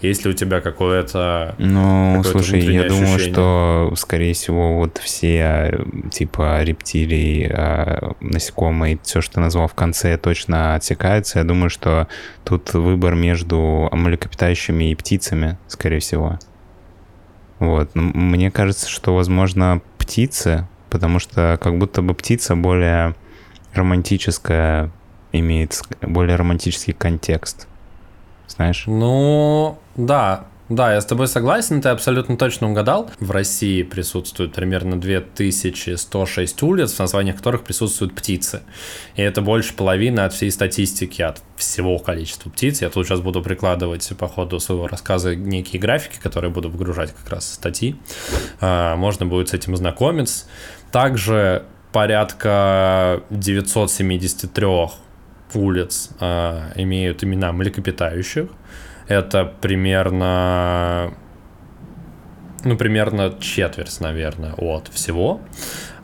Есть 0.01 0.25
ли 0.25 0.31
у 0.31 0.33
тебя 0.33 0.61
какое-то... 0.61 1.55
Ну, 1.57 2.17
Какое-то 2.17 2.29
слушай, 2.43 2.61
я 2.61 2.83
думаю, 2.87 3.15
ощущение. 3.15 3.33
что, 3.33 3.93
скорее 3.95 4.33
всего, 4.33 4.77
вот 4.77 4.99
все, 5.03 5.71
э, 5.71 5.85
типа, 6.11 6.61
рептилии, 6.63 7.49
э, 7.49 8.11
насекомые, 8.19 8.99
все, 9.03 9.21
что 9.21 9.35
ты 9.35 9.39
назвал 9.39 9.67
в 9.67 9.73
конце, 9.73 10.17
точно 10.17 10.75
отсекается. 10.75 11.39
Я 11.39 11.45
думаю, 11.45 11.69
что 11.69 12.07
тут 12.43 12.73
выбор 12.73 13.15
между 13.15 13.89
млекопитающими 13.91 14.54
и 14.85 14.95
птицами, 14.95 15.57
скорее 15.67 15.99
всего. 15.99 16.39
Вот. 17.59 17.91
Мне 17.93 18.51
кажется, 18.51 18.89
что, 18.89 19.15
возможно, 19.15 19.81
птицы, 19.97 20.67
потому 20.89 21.19
что 21.19 21.57
как 21.61 21.77
будто 21.77 22.01
бы 22.01 22.13
птица 22.13 22.55
более 22.55 23.15
романтическая, 23.73 24.91
имеет 25.31 25.81
более 26.01 26.35
романтический 26.35 26.93
контекст. 26.93 27.67
Знаешь? 28.47 28.83
Ну, 28.87 29.77
да, 29.95 30.45
Да, 30.67 30.91
я 30.91 30.99
с 30.99 31.05
тобой 31.05 31.27
согласен, 31.27 31.79
ты 31.79 31.89
абсолютно 31.89 32.37
точно 32.37 32.71
угадал. 32.71 33.11
В 33.19 33.29
России 33.29 33.83
присутствует 33.83 34.53
примерно 34.53 34.99
2106 34.99 36.63
улиц, 36.63 36.93
в 36.93 36.99
названиях 36.99 37.37
которых 37.37 37.63
присутствуют 37.63 38.15
птицы. 38.15 38.63
И 39.15 39.21
это 39.21 39.43
больше 39.43 39.75
половины 39.75 40.21
от 40.21 40.33
всей 40.33 40.49
статистики, 40.49 41.21
от 41.21 41.39
всего 41.55 41.99
количества 41.99 42.49
птиц. 42.49 42.81
Я 42.81 42.89
тут 42.89 43.05
сейчас 43.05 43.19
буду 43.19 43.43
прикладывать 43.43 44.11
по 44.17 44.27
ходу 44.27 44.59
своего 44.59 44.87
рассказа 44.87 45.35
некие 45.35 45.79
графики, 45.79 46.17
которые 46.19 46.49
буду 46.49 46.71
выгружать 46.71 47.13
как 47.13 47.29
раз 47.29 47.53
статьи. 47.53 47.95
А, 48.59 48.95
можно 48.95 49.27
будет 49.27 49.49
с 49.49 49.53
этим 49.53 49.75
знакомиться. 49.75 50.45
Также 50.91 51.65
порядка 51.91 53.21
973 53.29 54.67
улиц 55.53 56.09
а, 56.19 56.71
имеют 56.75 57.23
имена 57.23 57.51
млекопитающих. 57.51 58.49
Это 59.07 59.45
примерно 59.61 61.13
ну, 62.65 62.75
примерно 62.77 63.35
четверть, 63.39 64.01
наверное, 64.01 64.53
от 64.53 64.87
всего. 64.87 65.39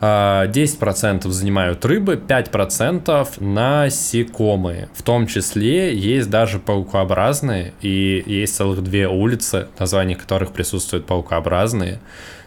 а, 0.00 1.30
занимают 1.30 1.84
рыбы, 1.84 2.14
5% 2.14 3.42
насекомые. 3.42 4.88
В 4.94 5.02
том 5.02 5.26
числе 5.26 5.92
есть 5.94 6.30
даже 6.30 6.60
паукообразные, 6.60 7.74
и 7.80 8.22
есть 8.24 8.54
целых 8.54 8.82
две 8.84 9.08
улицы, 9.08 9.68
названия 9.78 10.14
которых 10.14 10.52
присутствуют 10.52 11.04
паукообразные, 11.06 12.00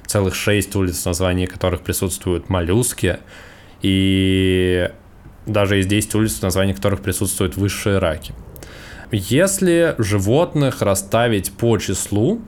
целых 0.05 0.33
шесть 0.33 0.74
улиц, 0.77 1.03
названия 1.03 1.47
которых 1.47 1.81
присутствуют 1.81 2.50
моллюски, 2.50 3.19
и 3.81 4.89
даже 5.45 5.75
есть 5.75 5.89
10 5.89 6.15
улиц, 6.15 6.41
названия 6.41 6.74
которых 6.74 7.01
присутствуют 7.01 7.57
высшие 7.57 8.00
раки. 8.00 8.33
Если 9.15 9.95
животных 9.98 10.81
расставить 10.81 11.53
по 11.53 11.77
числу, 11.77 12.41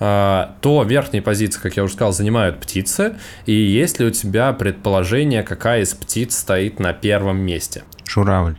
а, 0.00 0.56
то 0.60 0.82
верхние 0.82 1.22
позиции, 1.22 1.60
как 1.60 1.76
я 1.76 1.84
уже 1.84 1.94
сказал, 1.94 2.12
занимают 2.12 2.60
птицы. 2.60 3.16
И 3.46 3.52
есть 3.52 4.00
ли 4.00 4.06
у 4.06 4.10
тебя 4.10 4.52
предположение, 4.52 5.42
какая 5.42 5.82
из 5.82 5.94
птиц 5.94 6.36
стоит 6.36 6.80
на 6.80 6.92
первом 6.92 7.38
месте? 7.38 7.84
Журавль. 8.04 8.56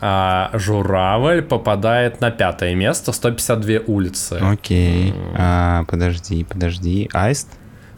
А 0.00 0.50
журавль 0.54 1.42
попадает 1.42 2.20
на 2.20 2.30
пятое 2.30 2.74
место, 2.74 3.12
152 3.12 3.80
улицы. 3.86 4.38
Окей. 4.40 5.14
А, 5.36 5.84
подожди, 5.88 6.44
подожди. 6.44 7.08
Аист? 7.12 7.48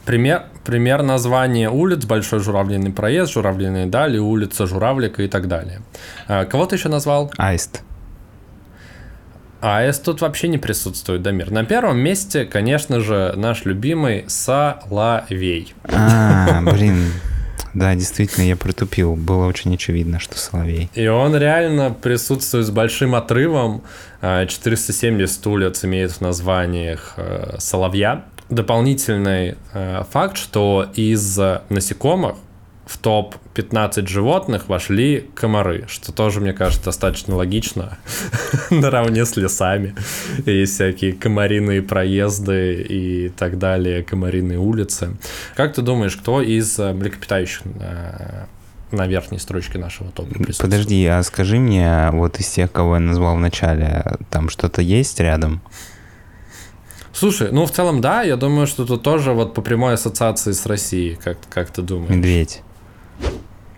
Пример, 0.04 0.44
пример 0.64 1.02
названия 1.02 1.70
улиц, 1.70 2.04
Большой 2.04 2.40
Журавлиный 2.40 2.90
проезд, 2.90 3.32
Журавлиные 3.32 3.86
дали, 3.86 4.18
улица 4.18 4.66
Журавлика 4.66 5.22
и 5.22 5.28
так 5.28 5.48
далее. 5.48 5.80
А, 6.26 6.44
кого 6.44 6.66
ты 6.66 6.76
еще 6.76 6.88
назвал? 6.88 7.32
Аист. 7.36 7.82
Аист 9.60 10.04
тут 10.04 10.20
вообще 10.20 10.48
не 10.48 10.58
присутствует, 10.58 11.22
Дамир. 11.22 11.50
На 11.50 11.64
первом 11.64 11.98
месте, 11.98 12.44
конечно 12.44 13.00
же, 13.00 13.32
наш 13.36 13.64
любимый 13.64 14.24
Соловей. 14.28 15.72
А, 15.84 16.60
блин, 16.62 17.12
да, 17.74 17.94
действительно, 17.96 18.44
я 18.44 18.56
протупил. 18.56 19.16
Было 19.16 19.46
очень 19.46 19.74
очевидно, 19.74 20.20
что 20.20 20.38
Соловей. 20.38 20.90
И 20.94 21.06
он 21.08 21.36
реально 21.36 21.90
присутствует 21.90 22.66
с 22.66 22.70
большим 22.70 23.14
отрывом. 23.16 23.82
470 24.20 25.46
а, 25.46 25.50
улиц 25.50 25.84
имеет 25.84 26.12
в 26.12 26.20
названиях 26.20 27.14
э, 27.16 27.56
Соловья. 27.58 28.24
Дополнительный 28.50 29.56
э, 29.72 30.02
факт, 30.10 30.36
что 30.36 30.88
из 30.94 31.38
насекомых 31.68 32.36
в 32.86 32.98
топ-15 32.98 34.06
животных 34.06 34.68
вошли 34.68 35.28
комары, 35.34 35.86
что 35.88 36.12
тоже, 36.12 36.40
мне 36.40 36.52
кажется, 36.52 36.84
достаточно 36.84 37.34
логично, 37.34 37.98
наравне 38.70 39.24
с 39.24 39.36
лесами. 39.36 39.94
Есть 40.44 40.74
всякие 40.74 41.12
комариные 41.14 41.82
проезды 41.82 42.82
и 42.82 43.28
так 43.30 43.58
далее, 43.58 44.02
комариные 44.02 44.58
улицы. 44.58 45.16
Как 45.56 45.74
ты 45.74 45.82
думаешь, 45.82 46.16
кто 46.16 46.42
из 46.42 46.78
э, 46.78 46.92
млекопитающих 46.92 47.62
э, 47.80 48.44
на 48.90 49.06
верхней 49.06 49.38
строчке 49.38 49.78
нашего 49.78 50.10
топа 50.10 50.34
Подожди, 50.58 51.04
а 51.06 51.22
скажи 51.22 51.58
мне, 51.58 52.10
вот 52.12 52.38
из 52.38 52.48
тех, 52.48 52.70
кого 52.70 52.94
я 52.94 53.00
назвал 53.00 53.36
в 53.36 53.40
начале, 53.40 54.04
там 54.30 54.50
что-то 54.50 54.82
есть 54.82 55.20
рядом? 55.20 55.62
Слушай, 57.14 57.52
ну 57.52 57.64
в 57.64 57.70
целом 57.70 58.00
да, 58.00 58.22
я 58.22 58.36
думаю, 58.36 58.66
что 58.66 58.84
тут 58.84 59.02
тоже 59.02 59.32
вот 59.32 59.54
по 59.54 59.62
прямой 59.62 59.94
ассоциации 59.94 60.50
с 60.50 60.66
Россией, 60.66 61.14
как, 61.14 61.38
как 61.48 61.70
ты 61.70 61.80
думаешь? 61.80 62.10
Медведь. 62.10 62.62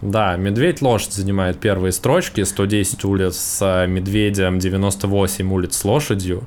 Да, 0.00 0.36
медведь 0.36 0.82
лошадь 0.82 1.12
занимает 1.12 1.58
первые 1.58 1.92
строчки, 1.92 2.44
110 2.44 3.04
улиц 3.04 3.36
с 3.36 3.86
медведем, 3.86 4.58
98 4.58 5.52
улиц 5.52 5.76
с 5.76 5.84
лошадью. 5.84 6.44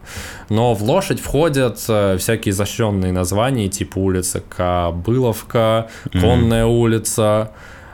Но 0.50 0.74
в 0.74 0.84
лошадь 0.84 1.20
входят 1.20 1.80
э, 1.88 2.18
всякие 2.18 2.52
изощренные 2.52 3.12
названия, 3.12 3.68
типа 3.68 4.00
улица 4.00 4.42
Кобыловка, 4.42 5.90
Конная 6.12 6.66
mm-hmm. 6.66 6.80
улица, 6.80 7.52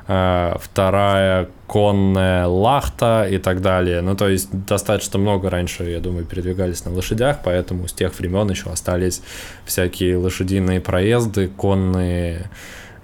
э, 0.07 0.55
вторая 0.61 1.49
конная 1.67 2.47
лахта 2.47 3.27
и 3.29 3.37
так 3.37 3.61
далее. 3.61 4.01
Ну, 4.01 4.15
то 4.15 4.29
есть 4.29 4.49
достаточно 4.51 5.19
много 5.19 5.49
раньше, 5.49 5.83
я 5.83 5.99
думаю, 5.99 6.25
передвигались 6.25 6.85
на 6.85 6.93
лошадях, 6.93 7.39
поэтому 7.43 7.87
с 7.87 7.93
тех 7.93 8.17
времен 8.19 8.49
еще 8.49 8.69
остались 8.69 9.21
всякие 9.65 10.17
лошадиные 10.17 10.81
проезды, 10.81 11.47
конные 11.47 12.49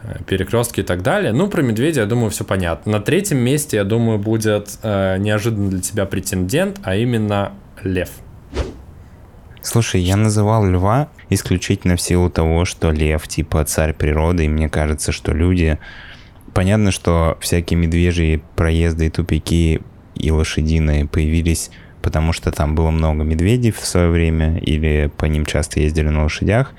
Э, 0.03 0.17
перекрестки 0.25 0.79
и 0.79 0.83
так 0.83 1.03
далее. 1.03 1.31
Ну, 1.31 1.47
про 1.47 1.61
медведя, 1.61 2.01
я 2.01 2.07
думаю, 2.07 2.31
все 2.31 2.43
понятно. 2.43 2.93
На 2.93 2.99
третьем 2.99 3.37
месте, 3.37 3.77
я 3.77 3.83
думаю, 3.83 4.17
будет 4.17 4.79
э, 4.81 5.17
неожиданно 5.19 5.69
для 5.69 5.81
тебя 5.81 6.05
претендент, 6.05 6.79
а 6.83 6.95
именно 6.95 7.53
лев. 7.83 8.09
Слушай, 9.61 10.01
я 10.01 10.17
называл 10.17 10.65
льва 10.65 11.09
исключительно 11.29 11.95
в 11.95 12.01
силу 12.01 12.31
того, 12.31 12.65
что 12.65 12.89
лев 12.89 13.27
типа 13.27 13.63
царь 13.65 13.93
природы, 13.93 14.45
и 14.45 14.49
мне 14.49 14.69
кажется, 14.69 15.11
что 15.11 15.33
люди... 15.33 15.77
Понятно, 16.53 16.91
что 16.91 17.37
всякие 17.39 17.79
медвежьи 17.79 18.43
проезды 18.55 19.07
и 19.07 19.09
тупики 19.09 19.81
и 20.15 20.31
лошадиные 20.31 21.05
появились 21.05 21.71
потому 22.01 22.33
что 22.33 22.51
там 22.51 22.75
было 22.75 22.91
много 22.91 23.23
медведей 23.23 23.71
в 23.71 23.85
свое 23.85 24.09
время, 24.09 24.57
или 24.57 25.11
по 25.17 25.25
ним 25.25 25.45
часто 25.45 25.79
ездили 25.79 26.09
на 26.09 26.23
лошадях. 26.23 26.73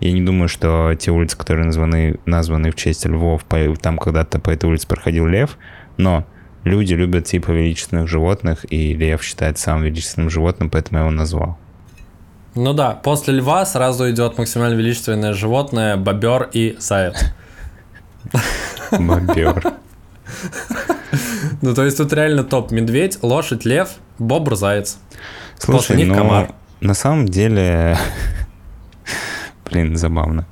Я 0.00 0.12
не 0.12 0.20
думаю, 0.20 0.48
что 0.48 0.94
те 0.94 1.10
улицы, 1.10 1.36
которые 1.36 1.66
названы, 1.66 2.18
названы 2.26 2.70
в 2.70 2.76
честь 2.76 3.06
львов, 3.06 3.44
там 3.80 3.98
когда-то 3.98 4.38
по 4.38 4.50
этой 4.50 4.68
улице 4.68 4.86
проходил 4.86 5.26
лев, 5.26 5.56
но 5.96 6.26
люди 6.64 6.94
любят 6.94 7.24
типа 7.24 7.50
величественных 7.50 8.08
животных, 8.08 8.64
и 8.70 8.94
лев 8.94 9.22
считается 9.22 9.64
самым 9.64 9.84
величественным 9.84 10.30
животным, 10.30 10.70
поэтому 10.70 10.98
я 10.98 11.04
его 11.06 11.14
назвал. 11.14 11.58
Ну 12.54 12.72
да, 12.72 12.92
после 12.92 13.34
льва 13.34 13.66
сразу 13.66 14.10
идет 14.10 14.38
максимально 14.38 14.74
величественное 14.74 15.34
животное, 15.34 15.96
бобер 15.96 16.48
и 16.52 16.76
заяц. 16.78 17.32
Бобер. 18.92 19.74
Ну, 21.62 21.74
то 21.74 21.84
есть 21.84 21.96
тут 21.96 22.12
реально 22.12 22.44
топ. 22.44 22.70
Медведь, 22.70 23.18
лошадь, 23.22 23.64
лев, 23.64 23.90
бобр, 24.18 24.56
заяц. 24.56 24.98
Слушай, 25.58 25.96
них 25.96 26.08
ну, 26.08 26.14
комар. 26.14 26.52
на 26.80 26.94
самом 26.94 27.26
деле... 27.26 27.96
Блин, 29.70 29.96
забавно. 29.96 30.46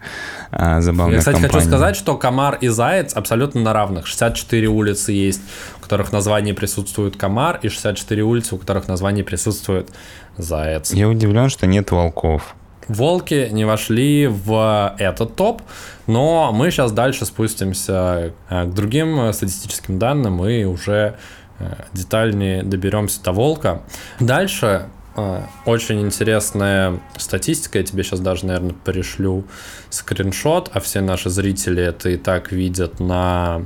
А, 0.51 0.81
забавная 0.81 1.14
Я, 1.14 1.18
кстати, 1.18 1.37
компания. 1.37 1.53
хочу 1.53 1.66
сказать, 1.68 1.97
что 1.97 2.16
комар 2.16 2.59
и 2.61 2.68
заяц 2.68 3.14
абсолютно 3.14 3.61
на 3.61 3.73
равных. 3.73 4.07
64 4.07 4.66
улицы 4.68 5.12
есть, 5.12 5.40
у 5.79 5.83
которых 5.83 6.09
в 6.09 6.12
названии 6.12 6.53
присутствует 6.53 7.16
комар, 7.16 7.59
и 7.62 7.68
64 7.68 8.23
улицы, 8.23 8.55
у 8.55 8.59
которых 8.59 8.85
в 8.85 8.88
названии 8.88 9.23
присутствует 9.23 9.90
заяц. 10.37 10.92
Я 10.92 11.09
удивлен, 11.09 11.49
что 11.49 11.66
нет 11.66 11.90
волков. 11.90 12.55
Волки 12.88 13.49
не 13.51 13.64
вошли 13.64 14.27
в 14.27 14.94
этот 14.99 15.37
топ, 15.37 15.62
но 16.07 16.53
мы 16.53 16.70
сейчас 16.70 16.92
дальше 16.92 17.25
спустимся 17.25 18.33
э, 18.51 18.64
к 18.64 18.75
другим 18.75 19.33
статистическим 19.33 19.99
данным 19.99 20.44
и 20.44 20.64
уже 20.64 21.16
э, 21.59 21.75
детальнее 21.92 22.62
доберемся 22.62 23.23
до 23.23 23.33
волка. 23.33 23.83
Дальше 24.20 24.88
э, 25.16 25.40
очень 25.64 26.03
интересная 26.03 27.01
статистика, 27.16 27.79
я 27.79 27.85
тебе 27.85 28.03
сейчас 28.03 28.20
даже, 28.20 28.47
наверное, 28.47 28.75
пришлю 28.85 29.44
скриншот, 29.88 30.70
а 30.75 30.81
все 30.81 31.01
наши 31.01 31.31
зрители 31.31 31.83
это 31.83 32.11
и 32.11 32.16
так 32.16 32.53
видят 32.53 33.01
на 33.01 33.62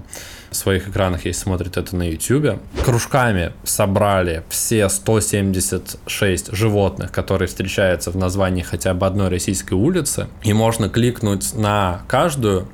своих 0.57 0.89
экранах, 0.89 1.25
если 1.27 1.43
смотрят 1.43 1.77
это 1.77 1.97
на 1.97 2.11
YouTube. 2.11 2.61
Кружками 2.85 3.53
собрали 3.65 4.43
все 4.49 4.89
176 4.89 6.55
животных, 6.55 7.13
которые 7.13 7.49
встречаются 7.49 8.11
в 8.11 8.17
названии 8.17 8.63
хотя 8.63 8.95
бы 8.95 9.07
одной 9.07 9.29
российской 9.29 9.75
улицы. 9.75 10.29
И 10.43 10.53
можно 10.53 10.89
кликнуть 10.89 11.55
на 11.55 12.03
каждую 12.09 12.69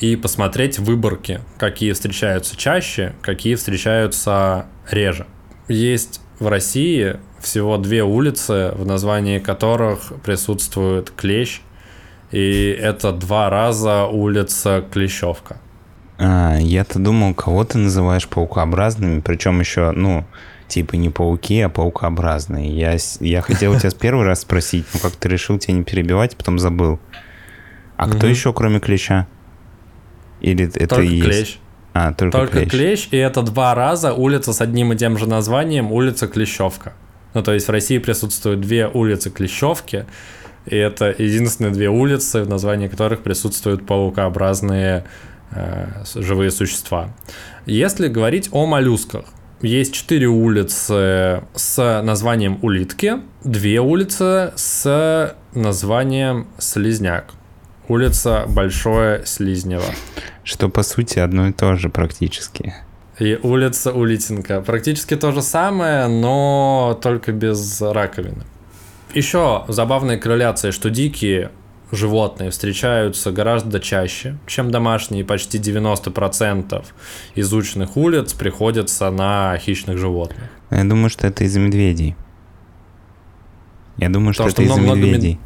и 0.00 0.16
посмотреть 0.16 0.78
выборки, 0.78 1.40
какие 1.58 1.92
встречаются 1.92 2.56
чаще, 2.56 3.14
какие 3.22 3.54
встречаются 3.54 4.66
реже. 4.90 5.26
Есть 5.68 6.20
в 6.38 6.48
России 6.48 7.16
всего 7.40 7.78
две 7.78 8.02
улицы, 8.02 8.72
в 8.74 8.84
названии 8.86 9.38
которых 9.38 10.12
присутствует 10.24 11.10
клещ, 11.10 11.60
и 12.32 12.76
это 12.80 13.12
два 13.12 13.48
раза 13.50 14.06
улица 14.06 14.84
Клещевка. 14.92 15.60
А, 16.18 16.56
я-то 16.58 16.98
думал, 16.98 17.34
кого 17.34 17.64
ты 17.64 17.78
называешь 17.78 18.28
паукообразными, 18.28 19.20
причем 19.20 19.60
еще, 19.60 19.90
ну, 19.92 20.24
Типа 20.66 20.96
не 20.96 21.10
пауки, 21.10 21.60
а 21.60 21.68
паукообразные. 21.68 22.74
Я, 22.74 22.96
я 23.20 23.42
хотел 23.42 23.72
у 23.72 23.78
тебя 23.78 23.90
с 23.90 23.94
первый 23.94 24.24
раз 24.24 24.40
спросить, 24.40 24.86
но 24.94 25.00
как 25.00 25.12
ты 25.12 25.28
решил 25.28 25.58
тебя 25.58 25.74
не 25.74 25.84
перебивать, 25.84 26.36
потом 26.36 26.58
забыл. 26.58 26.98
А 27.96 28.08
кто 28.08 28.26
еще, 28.26 28.52
кроме 28.52 28.80
клеща? 28.80 29.26
Или 30.40 30.70
это 30.74 31.00
и 31.02 31.20
клещ. 31.20 31.36
есть? 31.36 31.58
А, 31.92 32.12
только, 32.12 32.38
Только 32.38 32.60
клещ. 32.60 32.70
клещ, 32.70 33.08
и 33.12 33.16
это 33.16 33.42
два 33.42 33.74
раза 33.74 34.14
улица 34.14 34.52
с 34.52 34.60
одним 34.60 34.92
и 34.92 34.96
тем 34.96 35.16
же 35.16 35.28
названием, 35.28 35.92
улица 35.92 36.26
Клещевка. 36.26 36.94
Ну, 37.34 37.42
то 37.42 37.52
есть 37.52 37.68
в 37.68 37.70
России 37.70 37.98
присутствуют 37.98 38.60
две 38.60 38.88
улицы 38.88 39.30
Клещевки, 39.30 40.06
и 40.66 40.76
это 40.76 41.14
единственные 41.16 41.72
две 41.72 41.88
улицы, 41.88 42.42
в 42.42 42.48
названии 42.48 42.88
которых 42.88 43.22
присутствуют 43.22 43.86
паукообразные 43.86 45.04
живые 46.14 46.50
существа. 46.50 47.10
Если 47.66 48.08
говорить 48.08 48.48
о 48.52 48.66
моллюсках, 48.66 49.24
есть 49.62 49.94
четыре 49.94 50.26
улицы 50.26 51.42
с 51.54 52.02
названием 52.02 52.58
улитки, 52.62 53.14
две 53.44 53.80
улицы 53.80 54.52
с 54.56 55.36
названием 55.54 56.48
слизняк. 56.58 57.32
Улица 57.88 58.44
Большое 58.48 59.26
Слизнево. 59.26 59.84
Что, 60.42 60.68
по 60.70 60.82
сути, 60.82 61.18
одно 61.18 61.48
и 61.48 61.52
то 61.52 61.76
же 61.76 61.90
практически. 61.90 62.74
И 63.18 63.38
улица 63.42 63.92
Улитинка. 63.92 64.60
Практически 64.62 65.16
то 65.16 65.32
же 65.32 65.42
самое, 65.42 66.08
но 66.08 66.98
только 67.02 67.32
без 67.32 67.80
раковины. 67.80 68.44
Еще 69.12 69.64
забавная 69.68 70.18
корреляция, 70.18 70.72
что 70.72 70.90
дикие 70.90 71.50
животные 71.92 72.50
встречаются 72.50 73.30
гораздо 73.32 73.80
чаще, 73.80 74.36
чем 74.46 74.70
домашние. 74.70 75.24
Почти 75.24 75.58
90% 75.58 76.84
изученных 77.34 77.96
улиц 77.96 78.32
приходится 78.34 79.10
на 79.10 79.56
хищных 79.58 79.98
животных. 79.98 80.50
Я 80.70 80.84
думаю, 80.84 81.10
что 81.10 81.26
это 81.26 81.44
из-за 81.44 81.60
медведей. 81.60 82.16
Я 83.96 84.08
думаю, 84.08 84.32
что 84.34 84.44
Потому 84.44 84.66
это 84.66 84.72
из-за 84.72 84.80
много 84.82 84.96
мед- 85.00 85.06
медведей. 85.06 85.40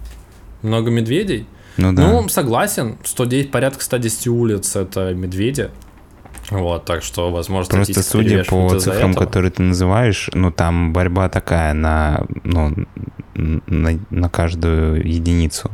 Много 0.63 0.91
медведей? 0.91 1.47
Ну 1.77 1.93
да. 1.93 2.03
Ну, 2.03 2.29
согласен. 2.29 2.97
110, 3.05 3.51
порядка 3.51 3.83
110 3.85 4.27
улиц 4.29 4.75
это 4.75 5.15
медведи. 5.15 5.71
Вот, 6.51 6.87
так 6.87 7.03
что, 7.03 7.31
возможно, 7.31 7.75
Просто 7.75 8.03
судя 8.03 8.43
по 8.45 8.71
цифрам, 8.79 9.11
этого. 9.11 9.25
которые 9.27 9.51
ты 9.51 9.63
называешь, 9.63 10.31
ну 10.33 10.51
там 10.51 10.95
борьба 10.95 11.29
такая 11.29 11.75
на, 11.75 12.25
ну, 12.43 12.75
на, 13.35 13.99
на 14.09 14.29
каждую 14.31 15.07
единицу. 15.07 15.71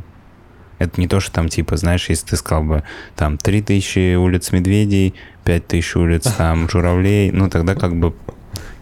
Это 0.85 1.01
не 1.01 1.09
то, 1.09 1.21
что 1.21 1.33
там, 1.33 1.49
типа, 1.49 1.77
знаешь, 1.77 2.09
если 2.09 2.27
ты 2.27 2.37
сказал 2.37 2.65
бы, 2.65 2.83
там, 3.17 3.39
3000 3.39 4.17
улиц 4.17 4.53
медведей, 4.53 5.15
5000 5.45 5.97
улиц 5.97 6.23
там 6.39 6.69
журавлей, 6.69 7.31
ну, 7.31 7.49
тогда 7.49 7.75
как 7.75 7.97
бы 7.97 8.15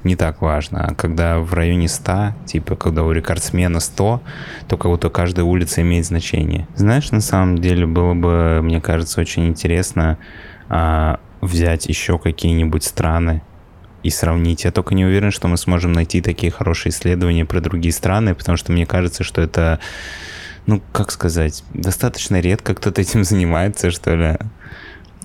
не 0.04 0.16
так 0.16 0.42
важно. 0.42 0.86
А 0.86 0.94
когда 0.94 1.38
в 1.38 1.54
районе 1.54 1.88
100, 1.88 2.34
типа, 2.46 2.76
когда 2.76 3.04
у 3.04 3.12
рекордсмена 3.12 3.80
100, 3.80 4.22
то 4.68 4.76
как 4.76 4.90
будто 4.90 5.10
каждая 5.10 5.44
улица 5.44 5.82
имеет 5.82 6.06
значение. 6.06 6.66
Знаешь, 6.74 7.10
на 7.12 7.20
самом 7.20 7.58
деле 7.58 7.86
было 7.86 8.14
бы, 8.14 8.60
мне 8.62 8.80
кажется, 8.80 9.20
очень 9.20 9.46
интересно 9.46 10.18
а, 10.68 11.20
взять 11.40 11.86
еще 11.86 12.18
какие-нибудь 12.18 12.84
страны 12.84 13.42
и 14.02 14.10
сравнить. 14.10 14.64
Я 14.64 14.72
только 14.72 14.94
не 14.94 15.04
уверен, 15.04 15.30
что 15.30 15.48
мы 15.48 15.56
сможем 15.56 15.92
найти 15.92 16.20
такие 16.20 16.50
хорошие 16.50 16.90
исследования 16.90 17.44
про 17.44 17.60
другие 17.60 17.92
страны, 17.92 18.34
потому 18.34 18.56
что 18.56 18.72
мне 18.72 18.86
кажется, 18.86 19.22
что 19.22 19.40
это, 19.40 19.78
ну, 20.66 20.80
как 20.92 21.10
сказать, 21.10 21.64
достаточно 21.74 22.40
редко 22.40 22.74
кто-то 22.74 23.00
этим 23.00 23.24
занимается, 23.24 23.90
что 23.90 24.14
ли. 24.14 24.38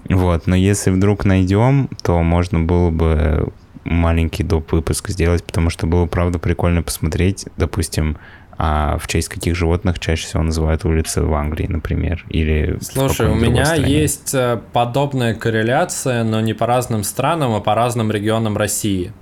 Вот, 0.10 0.48
но 0.48 0.56
если 0.56 0.90
вдруг 0.90 1.26
найдем, 1.26 1.90
то 2.02 2.22
можно 2.24 2.60
было 2.60 2.92
бы 2.92 3.52
маленький 3.84 4.44
доп. 4.44 4.72
выпуск 4.72 5.10
сделать, 5.10 5.44
потому 5.44 5.70
что 5.70 5.88
было, 5.88 6.06
правда, 6.06 6.40
прикольно 6.40 6.82
посмотреть, 6.82 7.46
допустим, 7.58 8.18
а 8.58 8.98
в 8.98 9.08
честь 9.08 9.30
каких 9.30 9.56
животных 9.56 10.00
чаще 10.00 10.26
всего 10.26 10.44
называют 10.44 10.84
улицы 10.84 11.22
в 11.22 11.34
Англии, 11.34 11.68
например, 11.68 12.26
или 12.30 12.78
в 12.80 12.84
Слушай, 12.84 13.30
у 13.30 13.36
меня 13.36 13.66
стране. 13.66 13.94
есть 13.94 14.34
э, 14.34 14.60
подобная 14.74 15.36
корреляция, 15.36 16.24
но 16.24 16.42
не 16.42 16.54
по 16.54 16.66
разным 16.66 17.04
странам, 17.04 17.54
а 17.54 17.60
по 17.60 17.76
разным 17.76 18.12
регионам 18.12 18.58
России. 18.58 19.14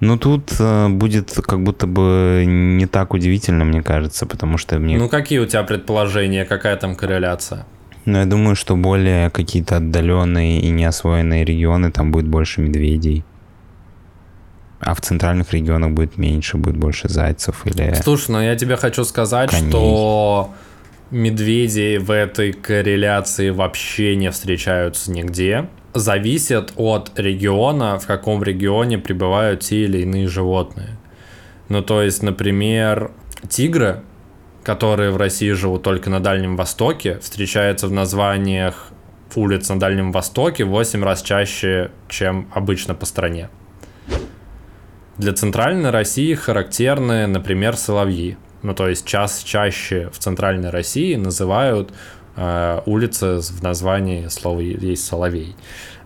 Ну, 0.00 0.16
тут 0.16 0.52
э, 0.60 0.88
будет 0.88 1.32
как 1.46 1.60
будто 1.62 1.86
бы 1.86 2.44
не 2.46 2.86
так 2.86 3.14
удивительно, 3.14 3.64
мне 3.64 3.82
кажется, 3.82 4.26
потому 4.26 4.56
что 4.56 4.78
мне... 4.78 4.96
Ну, 4.96 5.08
какие 5.08 5.40
у 5.40 5.46
тебя 5.46 5.64
предположения, 5.64 6.44
какая 6.44 6.76
там 6.76 6.94
корреляция? 6.94 7.66
Ну, 8.04 8.18
я 8.18 8.24
думаю, 8.24 8.54
что 8.54 8.76
более 8.76 9.28
какие-то 9.30 9.76
отдаленные 9.76 10.60
и 10.60 10.70
неосвоенные 10.70 11.44
регионы, 11.44 11.90
там 11.90 12.12
будет 12.12 12.28
больше 12.28 12.60
медведей. 12.60 13.24
А 14.80 14.94
в 14.94 15.00
центральных 15.00 15.52
регионах 15.52 15.90
будет 15.90 16.16
меньше, 16.16 16.56
будет 16.56 16.76
больше 16.76 17.08
зайцев 17.08 17.66
или... 17.66 17.92
Слушай, 18.00 18.30
ну 18.30 18.40
я 18.40 18.54
тебе 18.54 18.76
хочу 18.76 19.04
сказать, 19.04 19.50
Коней. 19.50 19.70
что 19.70 20.54
медведи 21.10 21.96
в 21.96 22.12
этой 22.12 22.52
корреляции 22.52 23.50
вообще 23.50 24.14
не 24.14 24.30
встречаются 24.30 25.10
нигде. 25.10 25.68
Зависит 25.94 26.72
от 26.76 27.18
региона, 27.18 27.98
в 27.98 28.06
каком 28.06 28.42
регионе 28.42 28.98
пребывают 28.98 29.60
те 29.60 29.84
или 29.84 29.98
иные 30.02 30.28
животные. 30.28 30.98
Ну, 31.68 31.82
то 31.82 32.02
есть, 32.02 32.22
например, 32.22 33.10
тигры, 33.48 34.02
которые 34.62 35.10
в 35.10 35.16
России 35.16 35.50
живут 35.52 35.82
только 35.82 36.10
на 36.10 36.20
Дальнем 36.20 36.56
Востоке, 36.56 37.18
встречаются 37.20 37.88
в 37.88 37.92
названиях 37.92 38.92
улиц 39.34 39.68
на 39.68 39.78
Дальнем 39.78 40.12
Востоке 40.12 40.64
в 40.64 40.68
8 40.68 41.02
раз 41.04 41.22
чаще, 41.22 41.90
чем 42.08 42.48
обычно 42.52 42.94
по 42.94 43.06
стране. 43.06 43.48
Для 45.16 45.32
центральной 45.32 45.90
России 45.90 46.34
характерны, 46.34 47.26
например, 47.26 47.76
соловьи. 47.76 48.36
Ну, 48.62 48.74
то 48.74 48.88
есть 48.88 49.06
час 49.06 49.42
чаще 49.44 50.10
в 50.12 50.18
центральной 50.18 50.70
России 50.70 51.14
называют 51.14 51.92
э, 52.38 52.80
улицы 52.86 53.40
в 53.40 53.62
названии 53.62 54.28
слова 54.28 54.60
есть 54.60 55.04
соловей. 55.04 55.56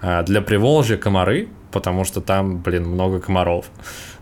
А 0.01 0.23
для 0.23 0.41
Приволжья 0.41 0.97
комары, 0.97 1.49
потому 1.71 2.05
что 2.05 2.21
там, 2.21 2.59
блин, 2.59 2.87
много 2.87 3.21
комаров. 3.21 3.67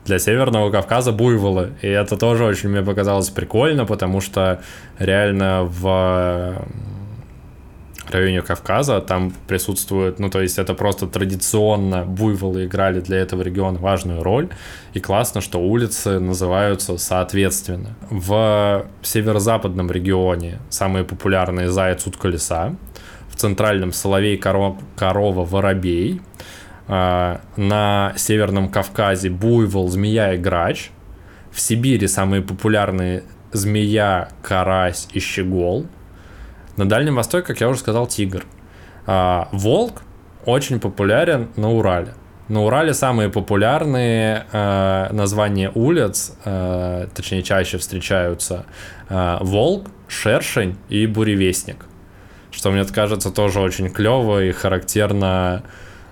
Для 0.05 0.19
Северного 0.19 0.71
Кавказа 0.71 1.13
буйволы. 1.13 1.73
И 1.83 1.89
это 1.89 2.17
тоже 2.17 2.45
очень 2.45 2.69
мне 2.71 2.83
показалось 2.83 3.31
прикольно, 3.31 3.87
потому 3.87 4.21
что 4.21 4.61
реально 4.99 5.63
в 5.65 6.65
районе 8.11 8.43
Кавказа, 8.43 9.01
там 9.01 9.33
присутствует, 9.47 10.19
ну, 10.19 10.31
то 10.31 10.41
есть 10.41 10.59
это 10.59 10.75
просто 10.75 11.07
традиционно 11.07 12.05
буйволы 12.05 12.67
играли 12.67 13.01
для 13.01 13.19
этого 13.19 13.43
региона 13.43 13.79
важную 13.79 14.23
роль, 14.23 14.49
и 14.95 15.01
классно, 15.01 15.41
что 15.41 15.61
улицы 15.61 16.19
называются 16.19 16.99
соответственно. 16.99 17.97
В 18.11 18.87
северо-западном 19.03 19.91
регионе 19.91 20.59
самые 20.71 21.05
популярные 21.05 21.71
заяц, 21.71 22.07
утка, 22.07 22.29
лиса, 22.29 22.75
в 23.29 23.37
центральном 23.37 23.93
соловей, 23.93 24.37
коро- 24.39 24.79
корова, 24.97 25.45
воробей, 25.45 26.21
А, 26.93 27.41
на 27.57 28.15
Северном 28.17 28.69
Кавказе 28.69 29.31
буйвол, 29.31 29.89
змея 29.89 30.35
и 30.35 30.39
грач, 30.39 30.91
в 31.53 31.61
Сибири 31.61 32.09
самые 32.09 32.43
популярные 32.43 33.23
змея, 33.53 34.31
карась 34.43 35.07
и 35.13 35.21
щегол, 35.21 35.87
на 36.77 36.89
Дальнем 36.89 37.17
Востоке, 37.17 37.47
как 37.47 37.61
я 37.61 37.69
уже 37.69 37.81
сказал, 37.81 38.07
тигр. 38.07 38.45
А, 39.07 39.49
волк 39.53 40.03
очень 40.45 40.81
популярен 40.81 41.49
на 41.57 41.71
Урале. 41.71 42.15
На 42.49 42.65
Урале 42.65 42.95
самые 42.95 43.29
популярные 43.29 44.45
э, 44.51 45.09
названия 45.13 45.71
улиц, 45.73 46.33
э, 46.45 47.07
точнее 47.15 47.45
чаще 47.45 47.79
встречаются 47.79 48.67
э, 49.09 49.39
волк, 49.41 49.89
шершень 50.09 50.77
и 50.89 51.07
буревестник. 51.07 51.87
Что 52.51 52.73
мне 52.73 52.85
кажется 52.85 53.31
тоже 53.31 53.61
очень 53.61 53.89
клево 53.89 54.43
и 54.43 54.51
характерно, 54.51 55.63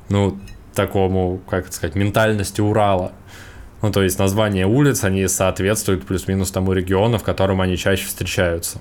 ну, 0.08 0.38
такому, 0.74 1.40
как 1.50 1.72
сказать, 1.72 1.96
ментальности 1.96 2.60
Урала. 2.60 3.10
Ну, 3.82 3.90
то 3.90 4.04
есть 4.04 4.20
названия 4.20 4.64
улиц, 4.64 5.02
они 5.02 5.26
соответствуют 5.26 6.06
плюс-минус 6.06 6.52
тому 6.52 6.72
региону, 6.72 7.18
в 7.18 7.24
котором 7.24 7.60
они 7.60 7.76
чаще 7.76 8.06
встречаются. 8.06 8.78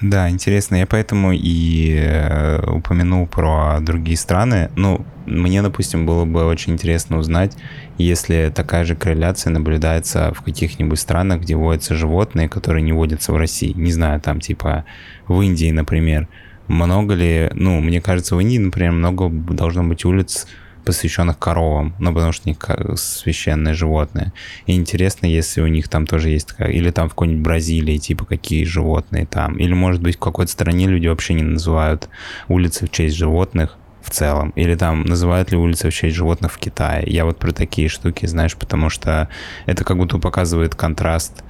Да, 0.00 0.30
интересно. 0.30 0.76
Я 0.76 0.86
поэтому 0.86 1.32
и 1.32 1.92
э, 1.96 2.70
упомянул 2.70 3.26
про 3.26 3.80
другие 3.80 4.16
страны. 4.16 4.70
Ну, 4.76 5.04
мне, 5.26 5.60
допустим, 5.60 6.06
было 6.06 6.24
бы 6.24 6.44
очень 6.44 6.74
интересно 6.74 7.18
узнать, 7.18 7.56
если 7.98 8.52
такая 8.54 8.84
же 8.84 8.94
корреляция 8.94 9.50
наблюдается 9.50 10.32
в 10.34 10.42
каких-нибудь 10.42 11.00
странах, 11.00 11.40
где 11.40 11.56
водятся 11.56 11.96
животные, 11.96 12.48
которые 12.48 12.82
не 12.82 12.92
водятся 12.92 13.32
в 13.32 13.36
России. 13.36 13.72
Не 13.74 13.90
знаю, 13.90 14.20
там 14.20 14.40
типа 14.40 14.84
в 15.26 15.40
Индии, 15.40 15.72
например. 15.72 16.28
Много 16.68 17.14
ли, 17.14 17.50
ну, 17.54 17.80
мне 17.80 18.00
кажется, 18.00 18.36
в 18.36 18.40
Индии, 18.40 18.58
например, 18.58 18.92
много 18.92 19.28
должно 19.28 19.82
быть 19.82 20.04
улиц, 20.04 20.46
посвященных 20.88 21.38
коровам, 21.38 21.94
ну, 21.98 22.14
потому 22.14 22.32
что 22.32 22.48
у 22.48 22.48
них 22.48 22.58
ка- 22.58 22.96
священное 22.96 23.74
животное. 23.74 24.32
И 24.64 24.74
интересно, 24.74 25.26
если 25.26 25.60
у 25.60 25.66
них 25.66 25.88
там 25.88 26.06
тоже 26.06 26.30
есть 26.30 26.48
такая, 26.48 26.70
или 26.70 26.90
там 26.90 27.08
в 27.08 27.10
какой-нибудь 27.10 27.42
Бразилии, 27.42 27.98
типа, 27.98 28.24
какие 28.24 28.64
животные 28.64 29.26
там, 29.26 29.58
или, 29.58 29.74
может 29.74 30.00
быть, 30.00 30.16
в 30.16 30.18
какой-то 30.18 30.50
стране 30.50 30.86
люди 30.86 31.06
вообще 31.06 31.34
не 31.34 31.42
называют 31.42 32.08
улицы 32.48 32.86
в 32.86 32.90
честь 32.90 33.16
животных, 33.16 33.76
в 34.00 34.10
целом? 34.10 34.54
Или 34.56 34.76
там 34.76 35.04
называют 35.04 35.52
ли 35.52 35.58
улицы 35.58 35.84
вообще 35.84 36.08
животных 36.08 36.52
в 36.54 36.58
Китае? 36.58 37.04
Я 37.06 37.26
вот 37.26 37.38
про 37.38 37.52
такие 37.52 37.90
штуки, 37.90 38.24
знаешь, 38.24 38.56
потому 38.56 38.88
что 38.88 39.28
это 39.66 39.84
как 39.84 39.98
будто 39.98 40.16
показывает 40.16 40.74
контраст 40.74 41.44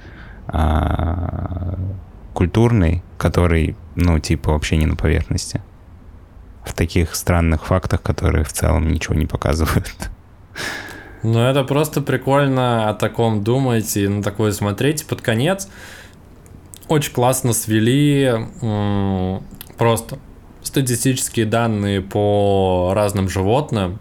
а, 0.47 1.79
культурный, 2.33 3.03
который, 3.17 3.77
ну, 3.95 4.19
типа, 4.19 4.51
вообще 4.51 4.75
не 4.75 4.85
на 4.85 4.97
поверхности. 4.97 5.61
В 6.69 6.73
таких 6.73 7.15
странных 7.15 7.65
фактах, 7.65 8.01
которые 8.03 8.45
в 8.45 8.53
целом 8.53 8.87
ничего 8.87 9.15
не 9.15 9.25
показывают. 9.25 9.91
Ну, 11.23 11.39
это 11.39 11.63
просто 11.63 11.99
прикольно 11.99 12.89
о 12.89 12.93
таком 12.93 13.43
думать 13.43 13.97
и 13.97 14.07
на 14.07 14.23
такое 14.23 14.51
смотреть. 14.53 15.05
Под 15.05 15.21
конец 15.21 15.67
очень 16.87 17.11
классно 17.11 17.53
свели 17.53 18.31
просто 19.77 20.19
статистические 20.61 21.45
данные 21.45 22.01
по 22.01 22.91
разным 22.93 23.27
животным 23.29 23.99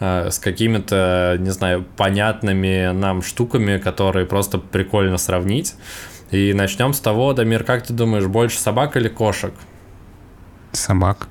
э, 0.00 0.30
с 0.30 0.38
какими-то, 0.38 1.36
не 1.40 1.50
знаю, 1.50 1.84
понятными 1.96 2.92
нам 2.92 3.22
штуками, 3.22 3.78
которые 3.78 4.24
просто 4.24 4.58
прикольно 4.58 5.18
сравнить. 5.18 5.74
И 6.30 6.52
начнем 6.52 6.94
с 6.94 7.00
того, 7.00 7.32
Дамир, 7.32 7.64
как 7.64 7.86
ты 7.86 7.92
думаешь, 7.92 8.26
больше 8.26 8.58
собак 8.58 8.96
или 8.96 9.08
кошек? 9.08 9.52
Собак. 10.72 11.28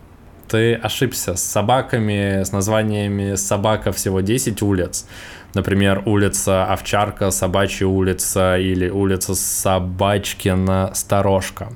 Ты 0.53 0.75
ошибся. 0.75 1.35
С 1.35 1.41
собаками, 1.41 2.43
с 2.43 2.51
названиями 2.51 3.33
собака 3.33 3.91
всего 3.91 4.21
10 4.21 4.61
улиц. 4.61 5.07
Например, 5.55 6.03
улица 6.05 6.65
Овчарка, 6.65 7.31
Собачья 7.31 7.87
улица 7.87 8.59
или 8.59 8.87
улица 8.87 9.33
Собачкина 9.33 10.91
Сторожка. 10.93 11.69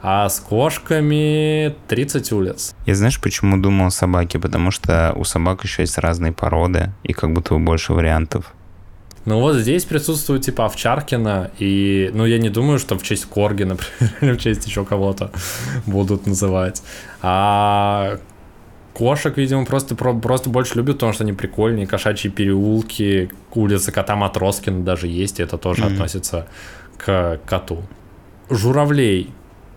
А 0.00 0.28
с 0.28 0.38
кошками 0.38 1.74
30 1.88 2.30
улиц. 2.30 2.76
Я 2.86 2.94
знаешь, 2.94 3.20
почему 3.20 3.56
думал 3.56 3.86
о 3.86 3.90
собаке? 3.90 4.38
Потому 4.38 4.70
что 4.70 5.12
у 5.16 5.24
собак 5.24 5.64
еще 5.64 5.82
есть 5.82 5.98
разные 5.98 6.30
породы, 6.30 6.92
и 7.02 7.12
как 7.12 7.32
будто 7.32 7.56
больше 7.58 7.94
вариантов. 7.94 8.54
Ну 9.24 9.40
вот 9.40 9.56
здесь 9.56 9.84
присутствует 9.84 10.42
типа 10.42 10.66
Овчаркина, 10.66 11.50
и, 11.58 12.10
ну, 12.12 12.26
я 12.26 12.38
не 12.38 12.50
думаю, 12.50 12.78
что 12.78 12.98
в 12.98 13.02
честь 13.02 13.24
Корги, 13.24 13.62
например, 13.64 14.14
или 14.20 14.32
в 14.32 14.38
честь 14.38 14.66
еще 14.66 14.84
кого-то 14.84 15.30
будут 15.86 16.26
называть. 16.26 16.82
А 17.22 18.18
кошек, 18.92 19.36
видимо, 19.36 19.64
просто, 19.64 19.94
просто 19.94 20.50
больше 20.50 20.76
любят, 20.76 20.96
потому 20.96 21.12
что 21.12 21.24
они 21.24 21.32
прикольные, 21.32 21.86
кошачьи 21.86 22.30
переулки, 22.30 23.30
улица 23.54 23.92
кота 23.92 24.14
Матроскина 24.14 24.84
даже 24.84 25.08
есть, 25.08 25.40
и 25.40 25.42
это 25.42 25.56
тоже 25.56 25.82
mm-hmm. 25.82 25.92
относится 25.92 26.46
к 26.98 27.40
коту. 27.46 27.82
Журавлей 28.50 29.30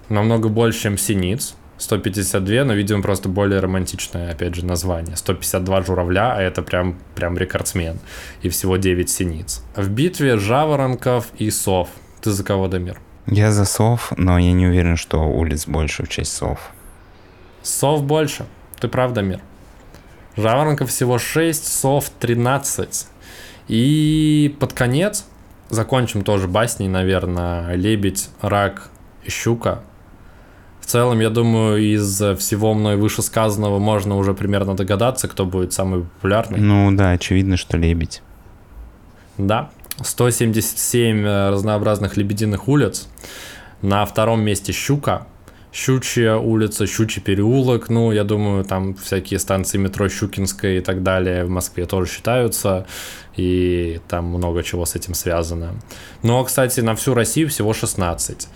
намного 0.10 0.50
больше, 0.50 0.84
чем 0.84 0.98
синиц, 0.98 1.56
152, 1.78 2.64
но, 2.64 2.74
видимо, 2.74 3.02
просто 3.02 3.30
более 3.30 3.60
романтичное, 3.60 4.32
опять 4.32 4.56
же, 4.56 4.66
название. 4.66 5.16
152 5.16 5.84
журавля, 5.84 6.34
а 6.36 6.42
это 6.42 6.62
прям, 6.64 6.98
прям 7.16 7.38
рекордсмен. 7.38 8.00
И 8.42 8.50
всего 8.50 8.78
9 8.78 9.10
синиц. 9.10 9.64
В 9.76 9.90
битве 9.90 10.38
жаворонков 10.38 11.28
и 11.38 11.52
сов. 11.52 11.90
Ты 12.22 12.32
за 12.32 12.44
кого, 12.44 12.68
Дамир? 12.68 13.00
Я 13.28 13.52
за 13.52 13.66
сов, 13.66 14.12
но 14.18 14.40
я 14.40 14.54
не 14.54 14.68
уверен, 14.68 14.98
что 14.98 15.20
улиц 15.20 15.68
больше 15.68 16.04
в 16.04 16.10
честь 16.10 16.34
сов. 16.34 16.72
Сов 17.62 18.04
больше. 18.04 18.46
Ты 18.80 18.88
прав, 18.88 19.14
Дамир. 19.14 19.42
Жаворонков 20.36 20.90
всего 20.90 21.20
6, 21.20 21.68
сов 21.68 22.10
13. 22.20 23.08
И 23.68 24.56
под 24.60 24.74
конец 24.74 25.26
закончим 25.70 26.24
тоже 26.24 26.48
басней, 26.48 26.88
наверное, 26.88 27.76
лебедь, 27.76 28.30
рак, 28.42 28.90
щука– 29.28 29.84
целом, 30.88 31.20
я 31.20 31.30
думаю, 31.30 31.78
из 31.82 32.22
всего 32.38 32.74
мной 32.74 32.96
вышесказанного 32.96 33.80
можно 33.80 34.18
уже 34.18 34.34
примерно 34.34 34.76
догадаться, 34.76 35.28
кто 35.28 35.46
будет 35.46 35.74
самый 35.74 36.04
популярный. 36.04 36.60
Ну 36.60 36.92
да, 36.92 37.12
очевидно, 37.12 37.58
что 37.58 37.78
лебедь. 37.78 38.22
Да, 39.38 39.70
177 40.02 41.26
э, 41.26 41.50
разнообразных 41.52 42.18
лебединых 42.18 42.68
улиц. 42.68 43.08
На 43.82 44.06
втором 44.06 44.42
месте 44.42 44.72
Щука, 44.72 45.28
Щучья 45.72 46.38
улица, 46.38 46.88
Щучий 46.88 47.22
переулок, 47.22 47.90
ну, 47.90 48.12
я 48.12 48.24
думаю, 48.24 48.64
там 48.64 48.96
всякие 48.96 49.40
станции 49.40 49.78
метро 49.78 50.10
Щукинская 50.10 50.78
и 50.78 50.82
так 50.82 51.04
далее 51.04 51.46
в 51.46 51.50
Москве 51.50 51.86
тоже 51.86 52.10
считаются, 52.10 52.88
и 53.36 54.00
там 54.08 54.26
много 54.26 54.64
чего 54.64 54.86
с 54.86 54.96
этим 54.96 55.14
связано. 55.14 55.76
Но, 56.24 56.44
кстати, 56.44 56.80
на 56.80 56.96
всю 56.96 57.14
Россию 57.14 57.50
всего 57.50 57.74
16. 57.74 58.48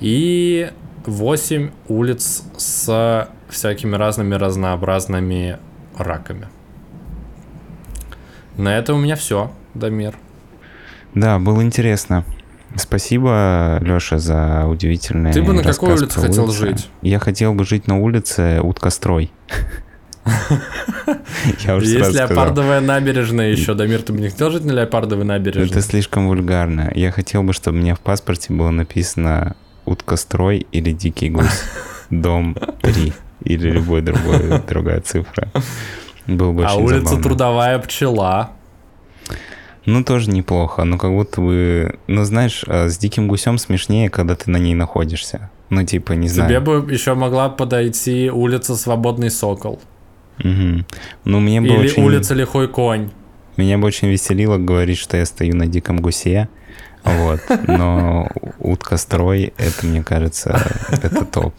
И 0.00 0.70
8 1.06 1.70
улиц 1.88 2.42
с 2.56 3.28
всякими 3.48 3.96
разными 3.96 4.34
разнообразными 4.34 5.58
раками. 5.96 6.48
На 8.56 8.76
это 8.78 8.94
у 8.94 8.98
меня 8.98 9.16
все, 9.16 9.50
Дамир. 9.74 10.16
Да, 11.14 11.38
было 11.38 11.62
интересно. 11.62 12.24
Спасибо, 12.74 13.78
Леша, 13.80 14.18
за 14.18 14.66
удивительное. 14.66 15.32
Ты 15.32 15.42
бы 15.42 15.52
на 15.52 15.62
какой 15.62 15.94
улице 15.94 16.20
хотел 16.20 16.44
улицы. 16.44 16.58
жить? 16.58 16.90
Я 17.02 17.18
хотел 17.18 17.54
бы 17.54 17.64
жить 17.64 17.86
на 17.86 17.98
улице 17.98 18.60
Уткострой. 18.60 19.32
Есть 21.46 22.14
леопардовая 22.14 22.80
набережная 22.80 23.50
еще, 23.50 23.74
Дамир, 23.74 24.02
ты 24.02 24.12
бы 24.12 24.20
не 24.20 24.28
хотел 24.28 24.50
жить 24.50 24.64
на 24.64 24.72
леопардовой 24.72 25.24
набережной? 25.24 25.70
Это 25.70 25.80
слишком 25.80 26.26
вульгарно. 26.26 26.90
Я 26.94 27.12
хотел 27.12 27.42
бы, 27.44 27.52
чтобы 27.52 27.78
у 27.78 27.80
меня 27.80 27.94
в 27.94 28.00
паспорте 28.00 28.52
было 28.52 28.70
написано 28.70 29.54
уткострой 29.86 30.66
или 30.72 30.92
дикий 30.92 31.30
гусь. 31.30 31.62
Дом 32.10 32.56
3 32.82 33.12
или 33.44 33.70
любой 33.70 34.02
другой, 34.02 34.60
другая 34.68 35.00
цифра. 35.00 35.48
Был 36.26 36.52
бы 36.52 36.64
а 36.64 36.74
улица 36.74 37.00
забавно. 37.00 37.22
Трудовая 37.22 37.78
пчела. 37.78 38.50
Ну, 39.84 40.02
тоже 40.02 40.30
неплохо, 40.30 40.82
но 40.82 40.98
как 40.98 41.12
будто 41.12 41.40
бы... 41.40 41.98
Ну, 42.08 42.24
знаешь, 42.24 42.64
а 42.66 42.88
с 42.88 42.98
диким 42.98 43.28
гусем 43.28 43.56
смешнее, 43.56 44.10
когда 44.10 44.34
ты 44.34 44.50
на 44.50 44.56
ней 44.56 44.74
находишься. 44.74 45.50
Ну, 45.70 45.84
типа, 45.84 46.12
не 46.12 46.28
знаю. 46.28 46.48
Тебе 46.48 46.60
бы 46.60 46.92
еще 46.92 47.14
могла 47.14 47.48
подойти 47.48 48.28
улица 48.28 48.74
Свободный 48.74 49.30
Сокол. 49.30 49.80
Угу. 50.40 50.84
Ну, 51.24 51.40
мне 51.40 51.60
бы 51.60 51.68
Или 51.68 51.86
очень... 51.86 52.04
улица 52.04 52.34
Лихой 52.34 52.66
Конь. 52.66 53.10
Меня 53.56 53.78
бы 53.78 53.86
очень 53.86 54.08
веселило 54.08 54.58
говорить, 54.58 54.98
что 54.98 55.16
я 55.16 55.24
стою 55.24 55.54
на 55.54 55.66
диком 55.66 55.98
гусе, 55.98 56.48
вот. 57.06 57.40
Но 57.66 58.28
утка-строй, 58.58 59.52
это, 59.56 59.86
мне 59.86 60.02
кажется, 60.02 60.60
это 60.90 61.24
топ. 61.24 61.54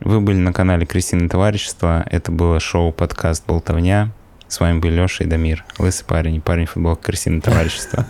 Вы 0.00 0.20
были 0.20 0.36
на 0.36 0.52
канале 0.52 0.84
Кристина 0.84 1.28
Товарищество. 1.28 2.04
Это 2.10 2.32
было 2.32 2.60
шоу-подкаст 2.60 3.46
«Болтовня». 3.46 4.10
С 4.48 4.60
вами 4.60 4.80
был 4.80 4.90
Леша 4.90 5.24
и 5.24 5.26
Дамир. 5.26 5.64
Лысый 5.78 6.04
парень, 6.04 6.42
парень 6.42 6.66
футболка 6.66 7.04
Кристина 7.04 7.40
Товарищество. 7.40 8.04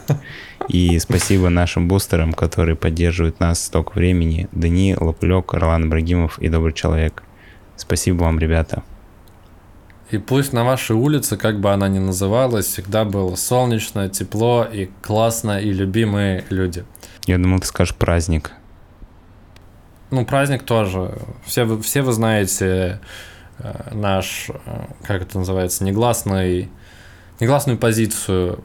И 0.68 0.98
спасибо 0.98 1.50
нашим 1.50 1.86
бустерам, 1.86 2.32
которые 2.32 2.74
поддерживают 2.74 3.38
нас 3.38 3.62
столько 3.62 3.92
времени. 3.92 4.48
Дани, 4.50 4.96
Лопулек, 4.98 5.52
Ролан 5.52 5.84
Ибрагимов 5.84 6.38
и 6.38 6.48
Добрый 6.48 6.72
Человек. 6.72 7.22
Спасибо 7.76 8.24
вам, 8.24 8.40
ребята. 8.40 8.82
И 10.12 10.18
пусть 10.18 10.52
на 10.52 10.62
вашей 10.62 10.94
улице, 10.94 11.38
как 11.38 11.58
бы 11.58 11.72
она 11.72 11.88
ни 11.88 11.98
называлась, 11.98 12.66
всегда 12.66 13.06
было 13.06 13.34
солнечно, 13.34 14.10
тепло 14.10 14.62
и 14.70 14.90
классно, 15.00 15.58
и 15.58 15.72
любимые 15.72 16.44
люди. 16.50 16.84
Я 17.24 17.38
думал, 17.38 17.60
ты 17.60 17.66
скажешь 17.66 17.94
праздник. 17.94 18.52
Ну, 20.10 20.26
праздник 20.26 20.64
тоже. 20.64 21.18
Все, 21.46 21.64
вы, 21.64 21.80
все 21.80 22.02
вы 22.02 22.12
знаете 22.12 23.00
э, 23.58 23.94
наш, 23.94 24.50
э, 24.50 24.84
как 25.02 25.22
это 25.22 25.38
называется, 25.38 25.82
негласный, 25.82 26.68
негласную 27.40 27.78
позицию 27.78 28.62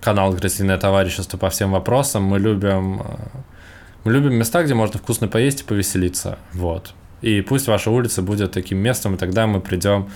канала 0.00 0.36
«Красивое 0.36 0.78
товарищество» 0.78 1.38
по 1.38 1.50
всем 1.50 1.72
вопросам. 1.72 2.22
Мы 2.22 2.38
любим, 2.38 3.00
э, 3.00 3.04
мы 4.04 4.12
любим 4.12 4.34
места, 4.34 4.62
где 4.62 4.74
можно 4.74 5.00
вкусно 5.00 5.26
поесть 5.26 5.62
и 5.62 5.64
повеселиться. 5.64 6.38
Вот. 6.52 6.94
И 7.20 7.40
пусть 7.40 7.66
ваша 7.66 7.90
улица 7.90 8.22
будет 8.22 8.52
таким 8.52 8.78
местом, 8.78 9.16
и 9.16 9.18
тогда 9.18 9.48
мы 9.48 9.60
придем 9.60 10.08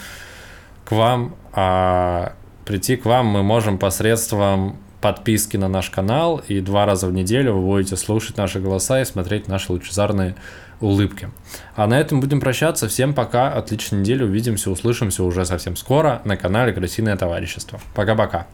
к 0.93 0.95
вам, 0.95 1.35
а 1.55 2.35
прийти 2.67 2.97
к 2.97 3.07
вам 3.07 3.25
мы 3.27 3.43
можем 3.43 3.79
посредством 3.79 4.77
подписки 5.01 5.57
на 5.57 5.69
наш 5.69 5.89
канал, 5.89 6.43
и 6.49 6.61
два 6.61 6.85
раза 6.85 7.07
в 7.07 7.15
неделю 7.15 7.55
вы 7.55 7.63
будете 7.63 7.97
слушать 7.97 8.37
наши 8.37 8.61
голоса 8.61 9.01
и 9.01 9.07
смотреть 9.07 9.49
наши 9.49 9.73
лучезарные 9.73 10.37
улыбки. 10.81 11.31
А 11.77 11.87
на 11.87 11.99
этом 11.99 12.21
будем 12.21 12.41
прощаться. 12.41 12.89
Всем 12.89 13.15
пока, 13.15 13.51
отличной 13.51 14.01
недели, 14.01 14.23
увидимся, 14.23 14.71
услышимся 14.71 15.25
уже 15.25 15.47
совсем 15.47 15.77
скоро 15.77 16.21
на 16.27 16.37
канале 16.37 16.75
Крысиное 16.75 17.17
товарищество. 17.17 17.81
Пока-пока. 17.95 18.47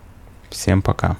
Всем 0.48 0.80
пока. 0.80 1.16